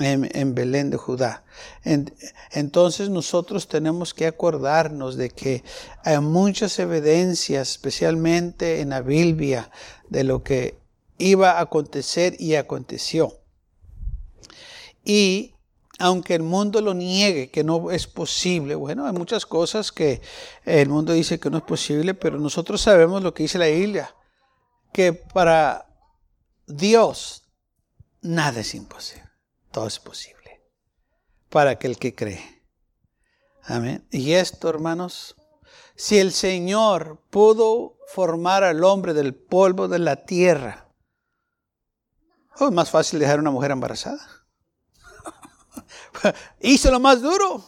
en, 0.00 0.28
en 0.34 0.54
Belén 0.54 0.90
de 0.90 0.96
Judá. 0.96 1.44
entonces 2.52 3.08
nosotros 3.08 3.68
tenemos 3.68 4.12
que 4.12 4.26
acordarnos 4.26 5.16
de 5.16 5.30
que 5.30 5.64
hay 6.04 6.20
muchas 6.20 6.78
evidencias, 6.78 7.70
especialmente 7.70 8.80
en 8.80 8.90
la 8.90 9.00
Biblia, 9.00 9.70
de 10.08 10.24
lo 10.24 10.42
que 10.42 10.77
iba 11.18 11.52
a 11.52 11.60
acontecer 11.60 12.36
y 12.38 12.54
aconteció. 12.54 13.40
Y 15.04 15.54
aunque 15.98 16.34
el 16.34 16.42
mundo 16.42 16.80
lo 16.80 16.94
niegue, 16.94 17.50
que 17.50 17.64
no 17.64 17.90
es 17.90 18.06
posible, 18.06 18.76
bueno, 18.76 19.06
hay 19.06 19.12
muchas 19.12 19.46
cosas 19.46 19.90
que 19.90 20.22
el 20.64 20.88
mundo 20.88 21.12
dice 21.12 21.40
que 21.40 21.50
no 21.50 21.58
es 21.58 21.64
posible, 21.64 22.14
pero 22.14 22.38
nosotros 22.38 22.80
sabemos 22.80 23.22
lo 23.22 23.34
que 23.34 23.42
dice 23.42 23.58
la 23.58 23.66
Biblia, 23.66 24.14
que 24.92 25.12
para 25.12 25.86
Dios 26.66 27.48
nada 28.20 28.60
es 28.60 28.74
imposible, 28.74 29.28
todo 29.72 29.88
es 29.88 29.98
posible, 29.98 30.62
para 31.48 31.70
aquel 31.70 31.98
que 31.98 32.14
cree. 32.14 32.62
Amén. 33.64 34.06
Y 34.10 34.32
esto, 34.32 34.68
hermanos, 34.68 35.34
si 35.96 36.18
el 36.18 36.32
Señor 36.32 37.20
pudo 37.28 37.98
formar 38.06 38.62
al 38.62 38.84
hombre 38.84 39.14
del 39.14 39.34
polvo 39.34 39.88
de 39.88 39.98
la 39.98 40.24
tierra, 40.24 40.87
oh, 42.58 42.68
es 42.68 42.72
más 42.72 42.90
fácil 42.90 43.18
dejar 43.18 43.38
a 43.38 43.42
una 43.42 43.50
mujer 43.50 43.70
embarazada. 43.70 44.20
hizo 46.60 46.90
lo 46.90 47.00
más 47.00 47.22
duro. 47.22 47.64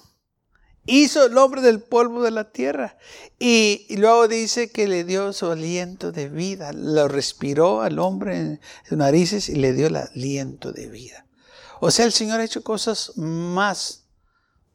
Hizo 0.86 1.26
el 1.26 1.36
hombre 1.36 1.60
del 1.60 1.82
polvo 1.82 2.22
de 2.22 2.30
la 2.30 2.50
tierra. 2.50 2.96
Y, 3.38 3.86
luego 3.96 4.28
dice 4.28 4.72
que 4.72 4.88
le 4.88 5.04
dio 5.04 5.32
su 5.32 5.50
aliento 5.50 6.10
de 6.10 6.28
vida. 6.28 6.72
Lo 6.72 7.06
respiró 7.06 7.82
al 7.82 7.98
hombre 7.98 8.36
en 8.36 8.60
sus 8.88 8.98
narices 8.98 9.48
y 9.48 9.56
le 9.56 9.72
dio 9.72 9.88
el 9.88 9.96
aliento 9.96 10.72
de 10.72 10.88
vida. 10.88 11.26
O 11.80 11.90
sea, 11.90 12.06
el 12.06 12.12
Señor 12.12 12.40
ha 12.40 12.44
hecho 12.44 12.62
cosas 12.62 13.12
más 13.16 14.06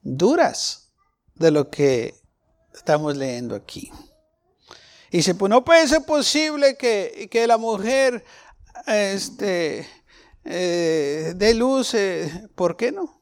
duras 0.02 0.92
de 1.34 1.52
lo 1.52 1.70
que 1.70 2.16
estamos 2.74 3.18
leyendo 3.18 3.56
aquí. 3.56 3.92
Y 5.12 5.18
dice, 5.18 5.36
pues 5.36 5.50
no 5.50 5.64
puede 5.64 5.88
ser 5.88 6.04
posible 6.06 6.78
que, 6.78 7.28
que 7.32 7.48
la 7.48 7.58
mujer 7.58 8.24
este, 8.88 9.88
eh, 10.46 11.34
dé 11.36 11.54
luz. 11.54 11.94
Eh, 11.94 12.48
¿Por 12.56 12.78
qué 12.78 12.92
no? 12.92 13.22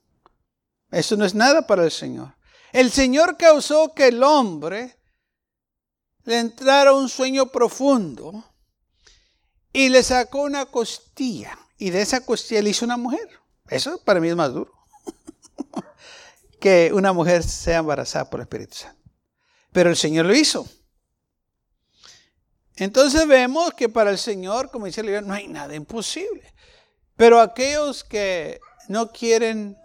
Eso 0.91 1.15
no 1.15 1.25
es 1.25 1.33
nada 1.33 1.65
para 1.65 1.83
el 1.83 1.91
Señor. 1.91 2.35
El 2.71 2.91
Señor 2.91 3.37
causó 3.37 3.93
que 3.93 4.09
el 4.09 4.21
hombre 4.23 4.97
le 6.23 6.39
entrara 6.39 6.93
un 6.93 7.09
sueño 7.09 7.47
profundo 7.47 8.43
y 9.71 9.89
le 9.89 10.03
sacó 10.03 10.43
una 10.43 10.65
costilla. 10.65 11.57
Y 11.77 11.89
de 11.89 12.01
esa 12.01 12.25
costilla 12.25 12.61
le 12.61 12.69
hizo 12.69 12.85
una 12.85 12.97
mujer. 12.97 13.27
Eso 13.67 13.99
para 14.03 14.19
mí 14.19 14.29
es 14.29 14.35
más 14.35 14.53
duro. 14.53 14.71
que 16.59 16.91
una 16.93 17.11
mujer 17.11 17.43
sea 17.43 17.79
embarazada 17.79 18.29
por 18.29 18.39
el 18.39 18.43
Espíritu 18.43 18.75
Santo. 18.75 19.01
Pero 19.71 19.89
el 19.89 19.97
Señor 19.97 20.25
lo 20.25 20.35
hizo. 20.35 20.67
Entonces 22.75 23.27
vemos 23.27 23.73
que 23.73 23.89
para 23.89 24.11
el 24.11 24.17
Señor, 24.17 24.71
como 24.71 24.85
dice 24.85 25.01
el 25.01 25.27
no 25.27 25.33
hay 25.33 25.47
nada 25.47 25.75
imposible. 25.75 26.52
Pero 27.23 27.39
aquellos 27.39 28.03
que 28.03 28.59
no 28.89 29.13
quieren 29.13 29.77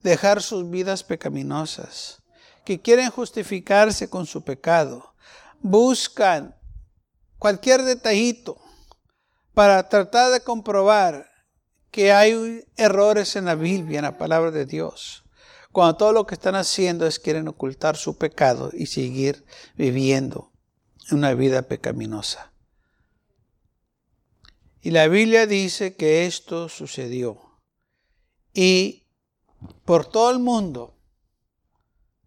dejar 0.00 0.40
sus 0.40 0.70
vidas 0.70 1.04
pecaminosas, 1.04 2.22
que 2.64 2.80
quieren 2.80 3.10
justificarse 3.10 4.08
con 4.08 4.24
su 4.24 4.44
pecado, 4.44 5.14
buscan 5.60 6.56
cualquier 7.38 7.82
detallito 7.82 8.56
para 9.52 9.90
tratar 9.90 10.32
de 10.32 10.40
comprobar 10.40 11.28
que 11.90 12.12
hay 12.12 12.64
errores 12.78 13.36
en 13.36 13.44
la 13.44 13.56
Biblia, 13.56 13.98
en 13.98 14.06
la 14.06 14.16
palabra 14.16 14.50
de 14.50 14.64
Dios, 14.64 15.22
cuando 15.70 15.98
todo 15.98 16.12
lo 16.14 16.26
que 16.26 16.34
están 16.34 16.54
haciendo 16.54 17.06
es 17.06 17.18
quieren 17.18 17.46
ocultar 17.46 17.98
su 17.98 18.16
pecado 18.16 18.70
y 18.72 18.86
seguir 18.86 19.44
viviendo 19.76 20.50
una 21.10 21.34
vida 21.34 21.60
pecaminosa. 21.60 22.53
Y 24.84 24.90
la 24.90 25.08
Biblia 25.08 25.46
dice 25.46 25.96
que 25.96 26.26
esto 26.26 26.68
sucedió. 26.68 27.40
Y 28.52 29.06
por 29.86 30.04
todo 30.04 30.30
el 30.30 30.40
mundo 30.40 30.94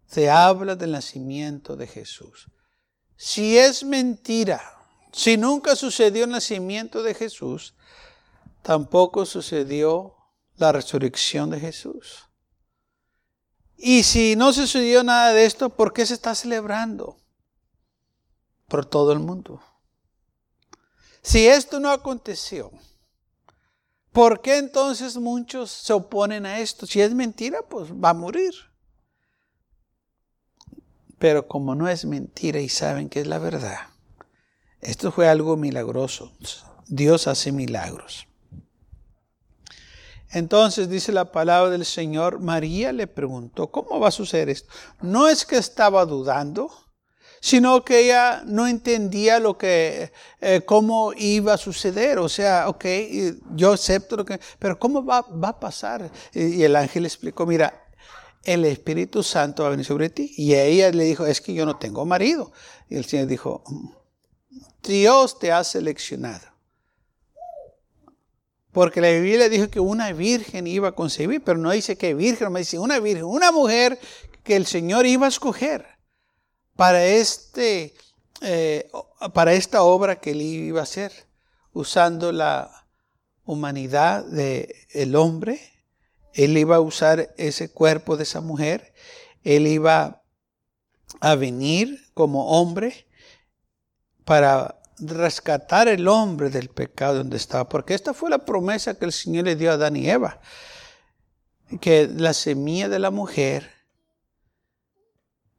se 0.08 0.28
habla 0.28 0.74
del 0.74 0.90
nacimiento 0.90 1.76
de 1.76 1.86
Jesús. 1.86 2.50
Si 3.16 3.56
es 3.56 3.84
mentira, 3.84 4.60
si 5.12 5.36
nunca 5.36 5.76
sucedió 5.76 6.24
el 6.24 6.30
nacimiento 6.30 7.04
de 7.04 7.14
Jesús, 7.14 7.76
tampoco 8.62 9.24
sucedió 9.24 10.16
la 10.56 10.72
resurrección 10.72 11.50
de 11.50 11.60
Jesús. 11.60 12.24
Y 13.76 14.02
si 14.02 14.34
no 14.34 14.52
sucedió 14.52 15.04
nada 15.04 15.32
de 15.32 15.44
esto, 15.44 15.70
¿por 15.70 15.92
qué 15.92 16.04
se 16.04 16.14
está 16.14 16.34
celebrando? 16.34 17.20
Por 18.66 18.84
todo 18.84 19.12
el 19.12 19.20
mundo. 19.20 19.62
Si 21.22 21.46
esto 21.46 21.80
no 21.80 21.90
aconteció, 21.90 22.70
¿Por 24.18 24.40
qué 24.40 24.58
entonces 24.58 25.16
muchos 25.16 25.70
se 25.70 25.92
oponen 25.92 26.44
a 26.44 26.58
esto? 26.58 26.86
Si 26.86 27.00
es 27.00 27.14
mentira, 27.14 27.60
pues 27.62 27.92
va 27.92 28.10
a 28.10 28.14
morir. 28.14 28.52
Pero 31.20 31.46
como 31.46 31.76
no 31.76 31.88
es 31.88 32.04
mentira 32.04 32.58
y 32.58 32.68
saben 32.68 33.08
que 33.08 33.20
es 33.20 33.28
la 33.28 33.38
verdad, 33.38 33.78
esto 34.80 35.12
fue 35.12 35.28
algo 35.28 35.56
milagroso. 35.56 36.32
Dios 36.88 37.28
hace 37.28 37.52
milagros. 37.52 38.26
Entonces 40.30 40.88
dice 40.88 41.12
la 41.12 41.30
palabra 41.30 41.70
del 41.70 41.84
Señor, 41.84 42.40
María 42.40 42.92
le 42.92 43.06
preguntó, 43.06 43.70
¿cómo 43.70 44.00
va 44.00 44.08
a 44.08 44.10
suceder 44.10 44.48
esto? 44.48 44.68
No 45.00 45.28
es 45.28 45.46
que 45.46 45.56
estaba 45.58 46.04
dudando, 46.04 46.70
sino 47.40 47.84
que 47.84 48.00
ella 48.04 48.42
no 48.44 48.66
entendía 48.66 49.38
lo 49.38 49.56
que, 49.56 50.12
eh, 50.40 50.62
cómo 50.64 51.12
iba 51.16 51.54
a 51.54 51.58
suceder. 51.58 52.18
O 52.18 52.28
sea, 52.28 52.68
ok, 52.68 52.84
yo 53.54 53.72
acepto 53.72 54.16
lo 54.16 54.24
que, 54.24 54.40
pero 54.58 54.78
¿cómo 54.78 55.04
va, 55.04 55.22
va 55.22 55.48
a 55.48 55.60
pasar? 55.60 56.10
Y, 56.32 56.62
el 56.62 56.76
ángel 56.76 57.04
explicó, 57.04 57.46
mira, 57.46 57.86
el 58.44 58.64
Espíritu 58.64 59.22
Santo 59.22 59.62
va 59.62 59.68
a 59.68 59.70
venir 59.70 59.86
sobre 59.86 60.10
ti. 60.10 60.32
Y 60.36 60.54
ella 60.54 60.90
le 60.90 61.04
dijo, 61.04 61.26
es 61.26 61.40
que 61.40 61.54
yo 61.54 61.66
no 61.66 61.76
tengo 61.76 62.04
marido. 62.04 62.52
Y 62.88 62.96
el 62.96 63.04
Señor 63.04 63.26
dijo, 63.26 63.62
Dios 64.82 65.38
te 65.38 65.52
ha 65.52 65.62
seleccionado. 65.64 66.46
Porque 68.72 69.00
la 69.00 69.10
Biblia 69.10 69.48
dijo 69.48 69.68
que 69.68 69.80
una 69.80 70.12
virgen 70.12 70.66
iba 70.66 70.88
a 70.88 70.92
concebir, 70.92 71.42
pero 71.42 71.58
no 71.58 71.70
dice 71.72 71.96
que 71.96 72.14
virgen, 72.14 72.52
me 72.52 72.60
dice 72.60 72.78
una 72.78 73.00
virgen, 73.00 73.24
una 73.24 73.50
mujer 73.50 73.98
que 74.44 74.56
el 74.56 74.66
Señor 74.66 75.06
iba 75.06 75.26
a 75.26 75.30
escoger 75.30 75.97
para, 76.78 77.04
este, 77.04 77.92
eh, 78.40 78.88
para 79.34 79.52
esta 79.54 79.82
obra 79.82 80.20
que 80.20 80.30
él 80.30 80.42
iba 80.42 80.78
a 80.78 80.84
hacer, 80.84 81.12
usando 81.72 82.30
la 82.30 82.86
humanidad 83.44 84.24
del 84.26 84.72
el 84.90 85.16
hombre. 85.16 85.60
Él 86.34 86.56
iba 86.56 86.76
a 86.76 86.80
usar 86.80 87.34
ese 87.36 87.72
cuerpo 87.72 88.16
de 88.16 88.22
esa 88.22 88.40
mujer. 88.40 88.94
Él 89.42 89.66
iba 89.66 90.22
a 91.18 91.34
venir 91.34 91.98
como 92.14 92.46
hombre 92.46 93.08
para 94.24 94.80
rescatar 95.00 95.88
el 95.88 96.06
hombre 96.06 96.48
del 96.48 96.68
pecado 96.68 97.16
donde 97.16 97.38
estaba. 97.38 97.68
Porque 97.68 97.94
esta 97.94 98.14
fue 98.14 98.30
la 98.30 98.44
promesa 98.44 98.96
que 98.96 99.04
el 99.04 99.12
Señor 99.12 99.46
le 99.46 99.56
dio 99.56 99.72
a 99.72 99.74
Adán 99.74 99.96
y 99.96 100.08
Eva. 100.08 100.40
Que 101.80 102.06
la 102.06 102.34
semilla 102.34 102.88
de 102.88 103.00
la 103.00 103.10
mujer 103.10 103.68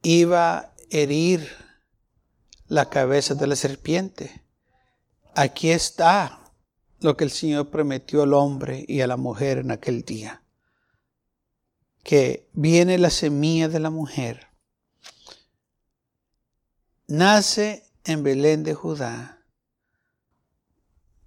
iba 0.01 0.73
herir 0.89 1.49
la 2.67 2.89
cabeza 2.89 3.35
de 3.35 3.47
la 3.47 3.55
serpiente. 3.55 4.43
Aquí 5.35 5.71
está 5.71 6.39
lo 6.99 7.15
que 7.17 7.23
el 7.23 7.31
Señor 7.31 7.69
prometió 7.69 8.23
al 8.23 8.33
hombre 8.33 8.85
y 8.87 9.01
a 9.01 9.07
la 9.07 9.17
mujer 9.17 9.59
en 9.59 9.71
aquel 9.71 10.03
día. 10.03 10.43
Que 12.03 12.49
viene 12.53 12.97
la 12.97 13.09
semilla 13.09 13.67
de 13.67 13.79
la 13.79 13.89
mujer. 13.89 14.47
Nace 17.07 17.91
en 18.03 18.23
Belén 18.23 18.63
de 18.63 18.73
Judá. 18.73 19.43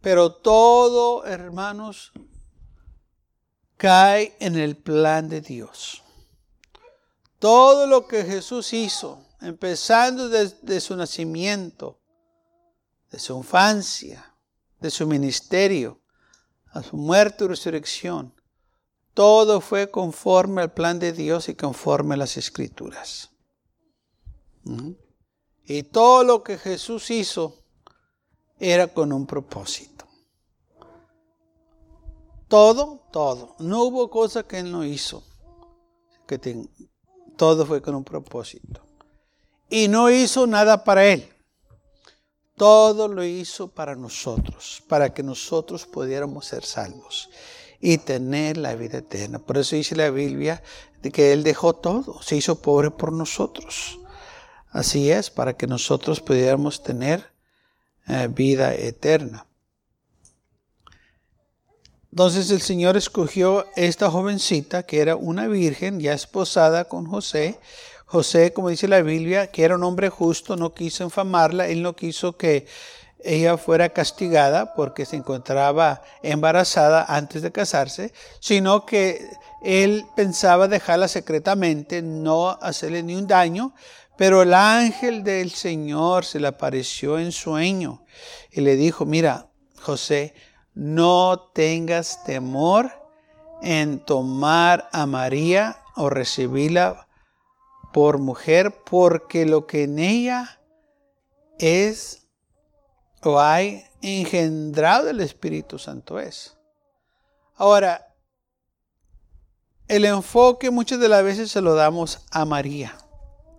Pero 0.01 0.33
todo, 0.33 1.27
hermanos, 1.27 2.13
cae 3.77 4.37
en 4.41 4.57
el 4.57 4.77
plan 4.77 5.29
de 5.29 5.41
Dios. 5.41 6.03
Todo 7.39 7.87
lo 7.87 8.07
que 8.07 8.25
Jesús 8.25 8.73
hizo 8.73 9.27
empezando 9.43 10.29
desde 10.29 10.81
su 10.81 10.97
nacimiento, 10.97 12.01
de 13.11 13.19
su 13.19 13.37
infancia, 13.37 14.35
de 14.81 14.91
su 14.91 15.07
ministerio, 15.07 16.01
a 16.71 16.83
su 16.83 16.97
muerte 16.97 17.45
y 17.45 17.49
resurrección, 17.49 18.35
todo 19.15 19.61
fue 19.61 19.91
conforme 19.91 20.63
al 20.63 20.73
plan 20.73 20.99
de 20.99 21.13
Dios 21.13 21.49
y 21.49 21.55
conforme 21.55 22.15
a 22.15 22.19
las 22.19 22.37
escrituras. 22.37 23.31
Y 25.65 25.83
todo 25.83 26.25
lo 26.25 26.43
que 26.43 26.57
Jesús 26.57 27.11
hizo 27.11 27.65
era 28.59 28.89
con 28.89 29.13
un 29.13 29.27
propósito. 29.27 30.07
Todo, 32.49 33.07
todo. 33.11 33.57
No 33.59 33.85
hubo 33.85 34.11
cosa 34.11 34.47
que 34.47 34.59
Él 34.59 34.71
no 34.71 34.85
hizo. 34.85 35.25
Que 36.27 36.69
todo 37.37 37.67
fue 37.67 37.83
con 37.83 37.95
un 37.95 38.05
propósito. 38.05 38.83
Y 39.73 39.89
no 39.89 40.11
hizo 40.11 40.47
nada 40.47 40.85
para 40.85 41.07
Él. 41.07 41.27
Todo 42.59 43.09
lo 43.09 43.25
hizo 43.25 43.69
para 43.69 43.97
nosotros, 43.97 44.83
para 44.87 45.15
que 45.15 45.23
nosotros 45.23 45.87
pudiéramos 45.87 46.45
ser 46.45 46.63
salvos 46.63 47.31
y 47.81 47.97
tener 47.97 48.59
la 48.59 48.75
vida 48.75 48.99
eterna. 48.99 49.39
Por 49.39 49.57
eso 49.57 49.75
dice 49.75 49.97
la 49.97 50.11
Biblia 50.11 50.63
que 51.11 51.33
Él 51.33 51.43
dejó 51.43 51.73
todo, 51.73 52.21
se 52.21 52.37
hizo 52.37 52.61
pobre 52.61 52.91
por 52.91 53.13
nosotros. 53.13 53.99
Así 54.69 55.11
es, 55.11 55.31
para 55.31 55.57
que 55.57 55.67
nosotros 55.67 56.21
pudiéramos 56.21 56.83
tener 56.83 57.33
eh, 58.09 58.29
vida 58.31 58.75
eterna. 58.75 59.47
Entonces 62.11 62.51
el 62.51 62.61
Señor 62.61 62.99
escogió 62.99 63.65
esta 63.75 64.11
jovencita 64.11 64.83
que 64.83 65.01
era 65.01 65.17
una 65.17 65.49
virgen 65.49 65.99
ya 65.99 66.13
esposada 66.13 66.85
con 66.85 67.07
José. 67.07 67.59
José, 68.13 68.53
como 68.53 68.69
dice 68.69 68.89
la 68.89 69.01
Biblia, 69.01 69.47
que 69.47 69.65
era 69.65 69.75
un 69.75 69.85
hombre 69.85 70.11
justo, 70.11 70.55
no 70.55 70.75
quiso 70.75 71.03
infamarla, 71.03 71.69
él 71.69 71.83
no 71.83 71.97
quiso 71.97 72.37
que 72.37 72.67
ella 73.25 73.57
fuera 73.57 73.89
castigada 73.89 74.75
porque 74.75 75.07
se 75.07 75.17
encontraba 75.17 76.03
embarazada 76.23 77.07
antes 77.09 77.41
de 77.41 77.53
casarse, 77.53 78.13
sino 78.39 78.85
que 78.85 79.31
él 79.63 80.05
pensaba 80.15 80.69
dejarla 80.69 81.09
secretamente, 81.09 82.03
no 82.03 82.51
hacerle 82.61 83.03
ni 83.03 83.17
un 83.17 83.27
daño, 83.27 83.73
pero 84.19 84.43
el 84.43 84.53
ángel 84.53 85.25
del 85.25 85.51
Señor 85.51 86.27
se 86.27 86.39
le 86.39 86.49
apareció 86.49 87.19
en 87.19 87.33
sueño 87.33 88.05
y 88.51 88.61
le 88.61 88.77
dijo, 88.77 89.07
mira, 89.07 89.49
José, 89.81 90.35
no 90.75 91.51
tengas 91.55 92.23
temor 92.25 92.93
en 93.63 94.01
tomar 94.01 94.91
a 94.93 95.07
María 95.07 95.79
o 95.97 96.11
recibirla 96.11 97.07
por 97.93 98.19
mujer, 98.19 98.83
porque 98.85 99.47
lo 99.47 99.67
que 99.67 99.85
en 99.85 99.99
ella 99.99 100.61
es 101.59 102.27
o 103.23 103.41
hay 103.41 103.85
engendrado 104.01 105.09
el 105.09 105.21
Espíritu 105.21 105.79
Santo 105.79 106.19
es. 106.19 106.57
Ahora, 107.57 108.15
el 109.89 110.05
enfoque 110.05 110.71
muchas 110.71 110.99
de 110.99 111.09
las 111.09 111.23
veces 111.23 111.51
se 111.51 111.61
lo 111.61 111.75
damos 111.75 112.25
a 112.31 112.45
María. 112.45 112.97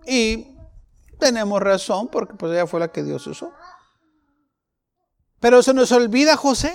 Y 0.06 0.56
tenemos 1.18 1.60
razón 1.60 2.08
porque 2.08 2.34
pues 2.34 2.52
ella 2.52 2.66
fue 2.66 2.80
la 2.80 2.88
que 2.88 3.02
Dios 3.02 3.26
usó. 3.26 3.52
Pero 5.40 5.62
se 5.62 5.72
nos 5.72 5.92
olvida 5.92 6.36
José. 6.36 6.74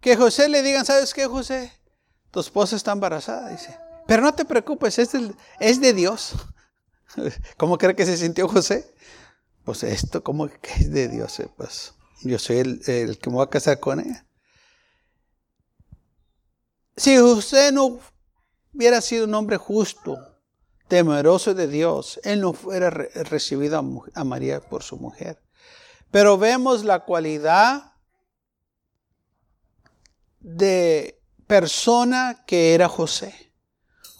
Que 0.00 0.16
José 0.16 0.48
le 0.48 0.62
digan, 0.62 0.84
¿sabes 0.84 1.14
qué, 1.14 1.26
José? 1.26 1.72
Tu 2.30 2.40
esposa 2.40 2.76
está 2.76 2.92
embarazada, 2.92 3.50
dice. 3.50 3.78
Pero 4.06 4.22
no 4.22 4.34
te 4.34 4.44
preocupes, 4.44 4.98
es 4.98 5.80
de, 5.80 5.92
Dios. 5.92 6.34
¿Cómo 7.56 7.78
cree 7.78 7.96
que 7.96 8.06
se 8.06 8.16
sintió 8.16 8.48
José? 8.48 8.94
Pues 9.64 9.82
esto, 9.82 10.22
¿cómo 10.22 10.46
es 10.46 10.90
de 10.90 11.08
Dios? 11.08 11.40
Eh, 11.40 11.48
pues 11.56 11.94
yo 12.22 12.38
soy 12.38 12.58
el, 12.58 13.18
que 13.18 13.30
me 13.30 13.36
voy 13.36 13.44
a 13.44 13.50
casar 13.50 13.80
con 13.80 14.00
ella. 14.00 14.26
Si 16.96 17.16
José 17.16 17.72
no 17.72 17.98
hubiera 18.72 19.00
sido 19.00 19.24
un 19.24 19.34
hombre 19.34 19.56
justo, 19.56 20.18
temeroso 20.88 21.54
de 21.54 21.66
Dios, 21.66 22.20
él 22.24 22.40
no 22.40 22.52
fuera 22.52 22.90
recibido 22.90 23.78
a, 24.14 24.24
María 24.24 24.60
por 24.60 24.82
su 24.82 24.96
mujer. 24.96 25.42
Pero 26.10 26.38
vemos 26.38 26.84
la 26.84 27.00
cualidad 27.00 27.94
de 30.40 31.20
persona 31.46 32.44
que 32.46 32.74
era 32.74 32.88
José. 32.88 33.43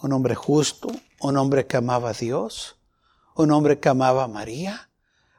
Un 0.05 0.12
hombre 0.12 0.35
justo, 0.35 0.88
un 1.23 1.38
hombre 1.38 1.67
que 1.67 1.79
amaba 1.79 2.11
a 2.11 2.12
Dios, 2.12 2.77
un 3.37 3.51
hombre 3.53 3.81
que 3.81 3.88
amaba 3.88 4.25
a 4.25 4.29
María, 4.29 4.90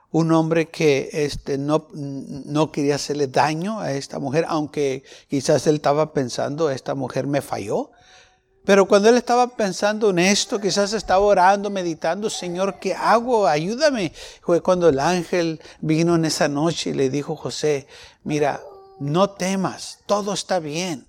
un 0.09 0.31
hombre 0.31 0.69
que 0.69 1.07
este, 1.13 1.59
no, 1.59 1.87
no 1.93 2.71
quería 2.71 2.95
hacerle 2.95 3.27
daño 3.27 3.79
a 3.79 3.91
esta 3.91 4.17
mujer, 4.17 4.43
aunque 4.47 5.03
quizás 5.29 5.67
él 5.67 5.75
estaba 5.75 6.13
pensando, 6.13 6.71
esta 6.71 6.95
mujer 6.95 7.27
me 7.27 7.43
falló, 7.43 7.91
pero 8.63 8.87
cuando 8.87 9.07
él 9.09 9.17
estaba 9.17 9.55
pensando 9.55 10.09
en 10.09 10.17
esto, 10.17 10.59
quizás 10.59 10.93
estaba 10.93 11.23
orando, 11.23 11.69
meditando, 11.69 12.27
Señor, 12.31 12.79
¿qué 12.79 12.95
hago? 12.95 13.45
Ayúdame. 13.45 14.13
Fue 14.41 14.61
cuando 14.61 14.89
el 14.89 14.97
ángel 14.97 15.61
vino 15.79 16.15
en 16.15 16.25
esa 16.25 16.47
noche 16.47 16.89
y 16.89 16.93
le 16.93 17.11
dijo, 17.11 17.35
José, 17.35 17.85
mira, 18.23 18.63
no 18.99 19.29
temas, 19.29 19.99
todo 20.07 20.33
está 20.33 20.57
bien. 20.57 21.07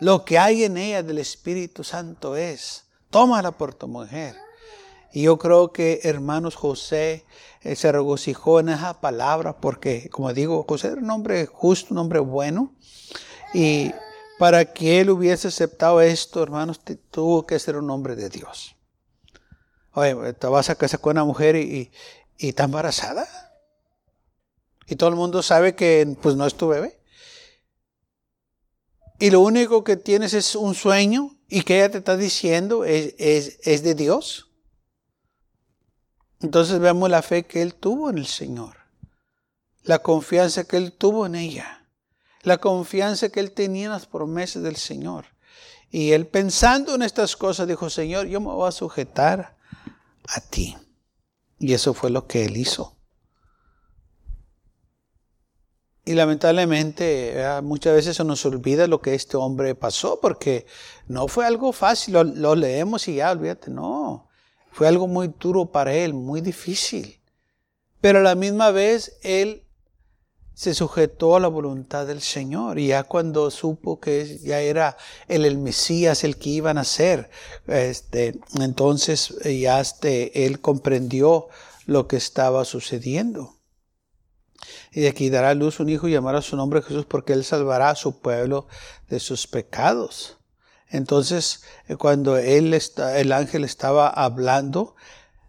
Lo 0.00 0.24
que 0.24 0.38
hay 0.38 0.64
en 0.64 0.76
ella 0.76 1.02
del 1.02 1.18
Espíritu 1.18 1.82
Santo 1.82 2.36
es, 2.36 2.84
tómala 3.10 3.52
por 3.52 3.74
tu 3.74 3.88
mujer. 3.88 4.36
Y 5.12 5.22
yo 5.22 5.38
creo 5.38 5.72
que 5.72 6.00
hermanos 6.04 6.54
José 6.54 7.24
eh, 7.62 7.74
se 7.74 7.90
regocijó 7.90 8.60
en 8.60 8.68
esa 8.68 9.00
palabra 9.00 9.60
porque, 9.60 10.08
como 10.10 10.32
digo, 10.32 10.64
José 10.68 10.88
era 10.88 11.00
un 11.00 11.10
hombre 11.10 11.46
justo, 11.46 11.94
un 11.94 11.98
hombre 11.98 12.20
bueno. 12.20 12.74
Y 13.54 13.92
para 14.38 14.72
que 14.72 15.00
él 15.00 15.10
hubiese 15.10 15.48
aceptado 15.48 16.00
esto, 16.00 16.42
hermanos, 16.42 16.80
tuvo 17.10 17.46
que 17.46 17.58
ser 17.58 17.76
un 17.76 17.90
hombre 17.90 18.14
de 18.14 18.28
Dios. 18.28 18.76
Oye, 19.94 20.32
te 20.34 20.46
vas 20.46 20.70
a 20.70 20.76
casar 20.76 21.00
con 21.00 21.12
una 21.12 21.24
mujer 21.24 21.56
y, 21.56 21.90
está 22.38 22.64
embarazada. 22.64 23.26
Y 24.86 24.94
todo 24.94 25.08
el 25.10 25.16
mundo 25.16 25.42
sabe 25.42 25.74
que 25.74 26.16
pues 26.22 26.36
no 26.36 26.46
es 26.46 26.54
tu 26.54 26.68
bebé. 26.68 26.97
Y 29.18 29.30
lo 29.30 29.40
único 29.40 29.84
que 29.84 29.96
tienes 29.96 30.34
es 30.34 30.54
un 30.54 30.74
sueño 30.74 31.36
y 31.48 31.62
que 31.62 31.76
ella 31.76 31.90
te 31.90 31.98
está 31.98 32.16
diciendo 32.16 32.84
es, 32.84 33.14
es 33.18 33.82
de 33.82 33.94
Dios. 33.94 34.50
Entonces 36.40 36.78
vemos 36.78 37.10
la 37.10 37.22
fe 37.22 37.44
que 37.44 37.62
él 37.62 37.74
tuvo 37.74 38.10
en 38.10 38.18
el 38.18 38.26
Señor. 38.26 38.76
La 39.82 40.00
confianza 40.00 40.64
que 40.64 40.76
él 40.76 40.92
tuvo 40.92 41.26
en 41.26 41.34
ella 41.34 41.78
la 42.42 42.58
confianza 42.58 43.28
que 43.28 43.40
él 43.40 43.52
tenía 43.52 43.86
en 43.86 43.92
las 43.92 44.06
promesas 44.06 44.62
del 44.62 44.76
Señor. 44.76 45.26
Y 45.90 46.12
él 46.12 46.26
pensando 46.26 46.94
en 46.94 47.02
estas 47.02 47.36
cosas 47.36 47.68
dijo, 47.68 47.88
Señor, 47.88 48.26
yo 48.26 48.40
me 48.40 48.48
voy 48.48 48.68
a 48.68 48.72
sujetar 48.72 49.56
a 50.26 50.40
ti. 50.40 50.76
Y 51.58 51.72
eso 51.72 51.94
fue 51.94 52.10
lo 52.10 52.26
que 52.26 52.44
él 52.44 52.56
hizo. 52.56 52.97
Y 56.08 56.14
lamentablemente 56.14 57.34
muchas 57.62 57.94
veces 57.94 58.16
se 58.16 58.24
nos 58.24 58.46
olvida 58.46 58.86
lo 58.86 59.02
que 59.02 59.14
este 59.14 59.36
hombre 59.36 59.74
pasó, 59.74 60.18
porque 60.22 60.64
no 61.06 61.28
fue 61.28 61.44
algo 61.44 61.70
fácil, 61.74 62.14
lo, 62.14 62.54
leemos 62.54 63.08
y 63.08 63.16
ya, 63.16 63.30
olvídate, 63.30 63.70
no. 63.70 64.26
Fue 64.72 64.88
algo 64.88 65.06
muy 65.06 65.30
duro 65.38 65.66
para 65.66 65.92
él, 65.92 66.14
muy 66.14 66.40
difícil. 66.40 67.20
Pero 68.00 68.20
a 68.20 68.22
la 68.22 68.34
misma 68.36 68.70
vez 68.70 69.18
él 69.20 69.64
se 70.54 70.72
sujetó 70.72 71.36
a 71.36 71.40
la 71.40 71.48
voluntad 71.48 72.06
del 72.06 72.22
Señor 72.22 72.78
y 72.78 72.86
ya 72.86 73.02
cuando 73.02 73.50
supo 73.50 74.00
que 74.00 74.38
ya 74.38 74.60
era 74.60 74.96
el, 75.28 75.44
el 75.44 75.58
Mesías 75.58 76.24
el 76.24 76.38
que 76.38 76.48
iban 76.48 76.78
a 76.78 76.84
ser, 76.84 77.28
este, 77.66 78.40
entonces 78.58 79.34
ya 79.44 79.78
este, 79.78 80.46
él 80.46 80.62
comprendió 80.62 81.48
lo 81.84 82.08
que 82.08 82.16
estaba 82.16 82.64
sucediendo. 82.64 83.57
Y 84.92 85.02
de 85.02 85.08
aquí 85.08 85.30
dará 85.30 85.50
a 85.50 85.54
luz 85.54 85.80
un 85.80 85.88
hijo 85.88 86.08
y 86.08 86.12
llamará 86.12 86.42
su 86.42 86.56
nombre 86.56 86.82
Jesús 86.82 87.06
porque 87.06 87.32
él 87.32 87.44
salvará 87.44 87.90
a 87.90 87.94
su 87.94 88.20
pueblo 88.20 88.66
de 89.08 89.20
sus 89.20 89.46
pecados. 89.46 90.38
Entonces, 90.90 91.62
eh, 91.86 91.96
cuando 91.96 92.36
él 92.38 92.74
está, 92.74 93.18
el 93.20 93.32
ángel 93.32 93.64
estaba 93.64 94.08
hablando, 94.08 94.96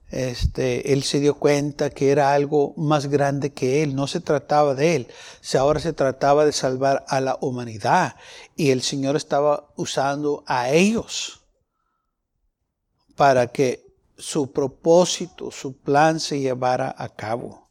este, 0.09 0.91
él 0.91 1.03
se 1.03 1.19
dio 1.19 1.35
cuenta 1.35 1.91
que 1.91 2.11
era 2.11 2.33
algo 2.33 2.73
más 2.77 3.07
grande 3.07 3.53
que 3.53 3.83
él, 3.83 3.95
no 3.95 4.07
se 4.07 4.19
trataba 4.19 4.73
de 4.73 4.95
él, 4.95 5.07
ahora 5.57 5.79
se 5.79 5.93
trataba 5.93 6.45
de 6.45 6.51
salvar 6.51 7.05
a 7.07 7.21
la 7.21 7.37
humanidad 7.41 8.15
y 8.55 8.71
el 8.71 8.81
Señor 8.81 9.15
estaba 9.15 9.71
usando 9.75 10.43
a 10.47 10.71
ellos 10.71 11.41
para 13.15 13.47
que 13.47 13.85
su 14.17 14.51
propósito, 14.51 15.51
su 15.51 15.77
plan 15.77 16.19
se 16.19 16.39
llevara 16.39 16.93
a 16.97 17.09
cabo. 17.09 17.68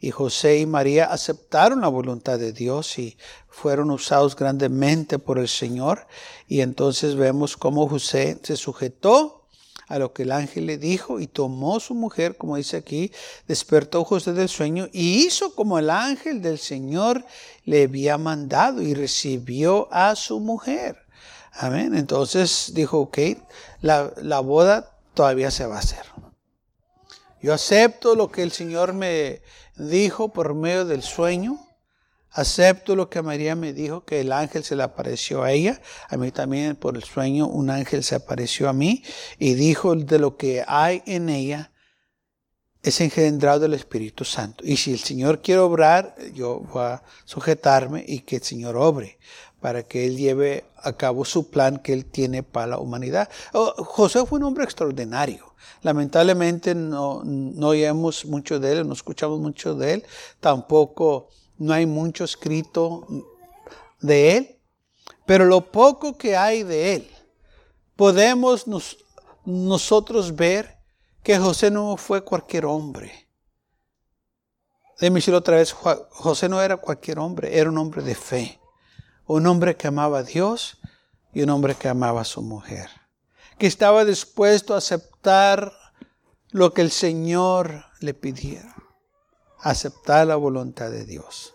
Y 0.00 0.10
José 0.10 0.58
y 0.58 0.66
María 0.66 1.04
aceptaron 1.06 1.82
la 1.82 1.88
voluntad 1.88 2.38
de 2.38 2.52
Dios 2.52 2.98
y 2.98 3.18
fueron 3.48 3.90
usados 3.90 4.34
grandemente 4.34 5.18
por 5.18 5.38
el 5.38 5.48
Señor. 5.48 6.06
Y 6.48 6.62
entonces 6.62 7.16
vemos 7.16 7.56
cómo 7.56 7.86
José 7.86 8.38
se 8.42 8.56
sujetó 8.56 9.40
a 9.90 9.98
lo 9.98 10.12
que 10.12 10.22
el 10.22 10.32
ángel 10.32 10.66
le 10.66 10.78
dijo 10.78 11.18
y 11.18 11.26
tomó 11.26 11.80
su 11.80 11.94
mujer, 11.94 12.36
como 12.36 12.56
dice 12.56 12.76
aquí, 12.76 13.12
despertó 13.48 14.04
José 14.04 14.32
del 14.32 14.48
sueño 14.48 14.88
y 14.92 15.26
hizo 15.26 15.54
como 15.54 15.80
el 15.80 15.90
ángel 15.90 16.40
del 16.40 16.60
Señor 16.60 17.24
le 17.64 17.82
había 17.82 18.16
mandado 18.16 18.82
y 18.82 18.94
recibió 18.94 19.88
a 19.92 20.14
su 20.14 20.38
mujer. 20.38 20.96
Amén. 21.52 21.96
Entonces 21.96 22.70
dijo, 22.72 23.00
ok, 23.00 23.18
la, 23.80 24.12
la 24.22 24.38
boda 24.38 24.96
todavía 25.12 25.50
se 25.50 25.66
va 25.66 25.76
a 25.76 25.80
hacer. 25.80 26.06
Yo 27.42 27.52
acepto 27.52 28.14
lo 28.14 28.30
que 28.30 28.44
el 28.44 28.52
Señor 28.52 28.92
me 28.92 29.42
dijo 29.88 30.32
por 30.32 30.54
medio 30.54 30.84
del 30.84 31.02
sueño 31.02 31.58
Acepto 32.32 32.94
lo 32.94 33.10
que 33.10 33.22
María 33.22 33.56
me 33.56 33.72
dijo, 33.72 34.04
que 34.04 34.20
el 34.20 34.32
ángel 34.32 34.62
se 34.62 34.76
le 34.76 34.84
apareció 34.84 35.42
a 35.42 35.50
ella. 35.50 35.80
A 36.08 36.16
mí 36.16 36.30
también 36.30 36.76
por 36.76 36.96
el 36.96 37.02
sueño 37.02 37.48
un 37.48 37.70
ángel 37.70 38.04
se 38.04 38.14
apareció 38.14 38.68
a 38.68 38.72
mí 38.72 39.02
y 39.38 39.54
dijo 39.54 39.96
de 39.96 40.18
lo 40.18 40.36
que 40.36 40.64
hay 40.66 41.02
en 41.06 41.28
ella 41.28 41.72
es 42.82 43.00
engendrado 43.00 43.60
del 43.60 43.74
Espíritu 43.74 44.24
Santo. 44.24 44.64
Y 44.64 44.76
si 44.76 44.92
el 44.92 45.00
Señor 45.00 45.42
quiere 45.42 45.60
obrar, 45.60 46.14
yo 46.32 46.60
voy 46.60 46.82
a 46.82 47.02
sujetarme 47.24 48.04
y 48.06 48.20
que 48.20 48.36
el 48.36 48.42
Señor 48.42 48.76
obre 48.76 49.18
para 49.60 49.82
que 49.82 50.06
Él 50.06 50.16
lleve 50.16 50.64
a 50.76 50.92
cabo 50.94 51.24
su 51.24 51.50
plan 51.50 51.78
que 51.78 51.92
Él 51.92 52.06
tiene 52.06 52.42
para 52.42 52.68
la 52.68 52.78
humanidad. 52.78 53.28
Oh, 53.52 53.84
José 53.84 54.24
fue 54.24 54.38
un 54.38 54.44
hombre 54.44 54.64
extraordinario. 54.64 55.49
Lamentablemente 55.82 56.74
no, 56.74 57.22
oímos 57.62 58.24
mucho 58.26 58.58
de 58.58 58.72
Él, 58.72 58.86
no 58.88 58.94
escuchamos 58.94 59.38
mucho 59.40 59.74
de 59.74 59.94
Él. 59.94 60.04
Tampoco 60.40 61.28
no 61.60 61.74
hay 61.74 61.86
mucho 61.86 62.24
escrito 62.24 63.06
de 64.00 64.36
él, 64.36 64.58
pero 65.26 65.44
lo 65.44 65.70
poco 65.70 66.16
que 66.16 66.36
hay 66.36 66.62
de 66.62 66.94
él, 66.94 67.10
podemos 67.96 68.64
nosotros 69.44 70.34
ver 70.34 70.78
que 71.22 71.38
José 71.38 71.70
no 71.70 71.96
fue 71.98 72.24
cualquier 72.24 72.64
hombre. 72.64 73.28
Déjeme 74.98 75.18
decirlo 75.20 75.38
otra 75.38 75.56
vez, 75.56 75.72
José 75.72 76.48
no 76.48 76.60
era 76.60 76.78
cualquier 76.78 77.18
hombre, 77.18 77.56
era 77.58 77.70
un 77.70 77.78
hombre 77.78 78.02
de 78.02 78.14
fe, 78.14 78.58
un 79.26 79.46
hombre 79.46 79.76
que 79.76 79.86
amaba 79.86 80.18
a 80.18 80.22
Dios 80.22 80.78
y 81.32 81.42
un 81.42 81.50
hombre 81.50 81.74
que 81.74 81.88
amaba 81.88 82.22
a 82.22 82.24
su 82.24 82.42
mujer, 82.42 82.88
que 83.60 83.66
estaba 83.66 84.06
dispuesto 84.06 84.74
a 84.74 84.78
aceptar 84.78 85.72
lo 86.50 86.72
que 86.72 86.80
el 86.80 86.90
Señor 86.90 87.84
le 88.00 88.14
pidiera 88.14 88.74
aceptar 89.58 90.26
la 90.26 90.36
voluntad 90.36 90.90
de 90.90 91.04
Dios. 91.04 91.52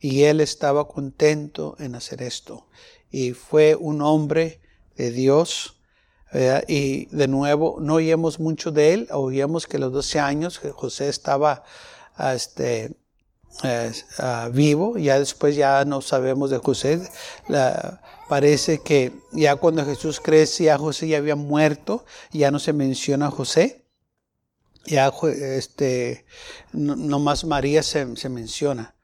Y 0.00 0.22
él 0.22 0.40
estaba 0.40 0.88
contento 0.88 1.76
en 1.78 1.94
hacer 1.94 2.22
esto. 2.22 2.68
Y 3.10 3.34
fue 3.34 3.76
un 3.76 4.00
hombre 4.00 4.62
de 4.96 5.10
Dios. 5.10 5.76
Y 6.66 7.04
de 7.14 7.28
nuevo, 7.28 7.76
no 7.80 7.96
oíamos 7.96 8.40
mucho 8.40 8.72
de 8.72 8.94
él. 8.94 9.08
Oíamos 9.10 9.66
que 9.66 9.76
a 9.76 9.80
los 9.80 9.92
12 9.92 10.20
años 10.20 10.58
José 10.72 11.10
estaba 11.10 11.64
este, 12.32 12.96
vivo. 14.52 14.96
Ya 14.96 15.18
después 15.18 15.54
ya 15.54 15.84
no 15.84 16.00
sabemos 16.00 16.48
de 16.48 16.56
José. 16.56 17.06
Parece 18.30 18.78
que 18.78 19.12
ya 19.32 19.56
cuando 19.56 19.84
Jesús 19.84 20.20
crece, 20.20 20.64
ya 20.64 20.78
José 20.78 21.08
ya 21.08 21.18
había 21.18 21.36
muerto. 21.36 22.06
Ya 22.32 22.50
no 22.50 22.58
se 22.58 22.72
menciona 22.72 23.26
a 23.26 23.30
José 23.30 23.80
ya 24.84 25.12
este, 25.32 26.24
no, 26.72 27.18
más 27.18 27.44
María 27.44 27.82
se, 27.82 28.06
menciona. 28.28 28.94